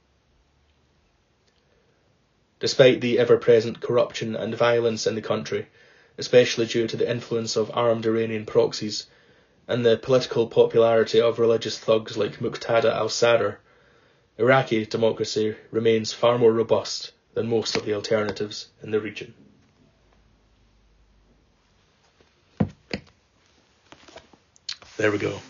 Despite 2.59 3.01
the 3.01 3.21
ever-present 3.21 3.81
corruption 3.81 4.35
and 4.35 4.53
violence 4.57 5.07
in 5.07 5.15
the 5.15 5.23
country, 5.23 5.69
especially 6.19 6.67
due 6.67 6.89
to 6.89 6.97
the 6.97 7.09
influence 7.09 7.55
of 7.55 7.71
armed 7.73 8.05
Iranian 8.05 8.47
proxies 8.47 9.07
and 9.67 9.85
the 9.85 9.97
political 9.97 10.47
popularity 10.47 11.21
of 11.21 11.39
religious 11.39 11.79
thugs 11.79 12.17
like 12.17 12.41
Muqtada 12.41 12.93
al-Sadr, 12.93 13.59
Iraqi 14.39 14.85
democracy 14.87 15.57
remains 15.71 16.13
far 16.13 16.39
more 16.39 16.53
robust 16.53 17.13
than 17.35 17.49
most 17.49 17.77
of 17.77 17.85
the 17.85 17.95
alternatives 17.95 18.69
in 18.83 18.91
the 18.91 19.01
region. 19.01 19.35
there 24.97 25.11
we 25.11 25.19
go. 25.19 25.41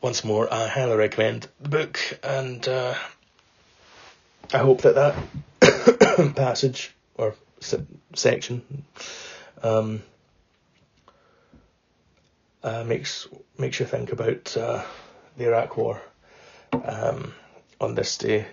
Once 0.00 0.24
more, 0.24 0.52
I 0.52 0.66
highly 0.66 0.96
recommend 0.96 1.46
the 1.60 1.68
book, 1.68 1.98
and 2.22 2.66
uh, 2.66 2.94
I 4.52 4.58
hope 4.58 4.82
that 4.82 4.94
that 5.60 6.34
passage 6.36 6.94
or 7.14 7.34
se- 7.60 7.86
section 8.14 8.84
um, 9.62 10.02
uh, 12.62 12.84
makes 12.84 13.28
makes 13.58 13.80
you 13.80 13.86
think 13.86 14.12
about 14.12 14.56
uh, 14.56 14.82
the 15.36 15.46
Iraq 15.46 15.76
War 15.76 16.00
um, 16.84 17.32
on 17.80 17.94
this 17.94 18.18
day, 18.18 18.46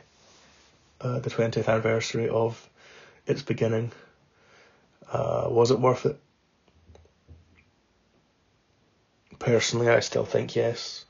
uh, 1.01 1.19
the 1.19 1.29
20th 1.29 1.67
anniversary 1.67 2.29
of 2.29 2.69
its 3.25 3.41
beginning. 3.41 3.91
Uh, 5.11 5.47
was 5.49 5.71
it 5.71 5.79
worth 5.79 6.05
it? 6.05 6.19
Personally, 9.39 9.89
I 9.89 9.99
still 9.99 10.25
think 10.25 10.55
yes. 10.55 11.05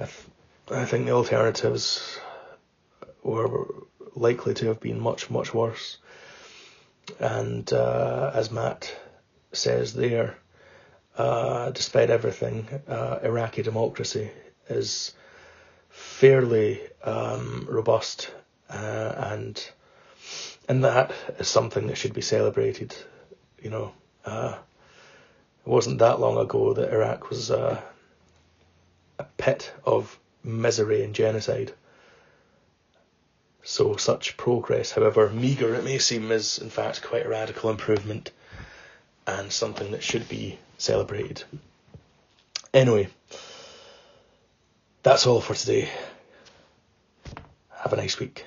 I, 0.00 0.04
th- 0.04 0.26
I 0.70 0.84
think 0.84 1.06
the 1.06 1.12
alternatives 1.12 2.18
were 3.22 3.66
likely 4.14 4.54
to 4.54 4.66
have 4.66 4.80
been 4.80 5.00
much, 5.00 5.30
much 5.30 5.54
worse. 5.54 5.98
And 7.20 7.70
uh, 7.72 8.32
as 8.34 8.50
Matt 8.50 8.94
says 9.52 9.94
there, 9.94 10.36
uh, 11.18 11.70
despite 11.70 12.10
everything, 12.10 12.68
uh, 12.86 13.18
Iraqi 13.24 13.62
democracy 13.62 14.30
is 14.68 15.12
fairly 15.90 16.80
um, 17.02 17.66
robust, 17.68 18.30
uh, 18.70 19.14
and 19.16 19.70
and 20.68 20.84
that 20.84 21.10
is 21.38 21.48
something 21.48 21.88
that 21.88 21.98
should 21.98 22.14
be 22.14 22.20
celebrated. 22.20 22.94
You 23.60 23.70
know, 23.70 23.92
uh, 24.24 24.56
it 25.66 25.68
wasn't 25.68 25.98
that 25.98 26.20
long 26.20 26.38
ago 26.38 26.72
that 26.74 26.92
Iraq 26.92 27.30
was 27.30 27.50
uh, 27.50 27.80
a 29.18 29.24
pit 29.38 29.72
of 29.84 30.16
misery 30.44 31.02
and 31.02 31.16
genocide. 31.16 31.72
So 33.64 33.96
such 33.96 34.36
progress, 34.36 34.92
however 34.92 35.28
meagre 35.30 35.74
it 35.74 35.84
may 35.84 35.98
seem, 35.98 36.30
is 36.30 36.58
in 36.58 36.70
fact 36.70 37.02
quite 37.02 37.26
a 37.26 37.28
radical 37.28 37.70
improvement 37.70 38.30
and 39.28 39.52
something 39.52 39.90
that 39.90 40.02
should 40.02 40.26
be 40.26 40.58
celebrated. 40.78 41.44
Anyway, 42.72 43.08
that's 45.02 45.26
all 45.26 45.42
for 45.42 45.54
today. 45.54 45.90
Have 47.70 47.92
a 47.92 47.96
nice 47.96 48.18
week. 48.18 48.46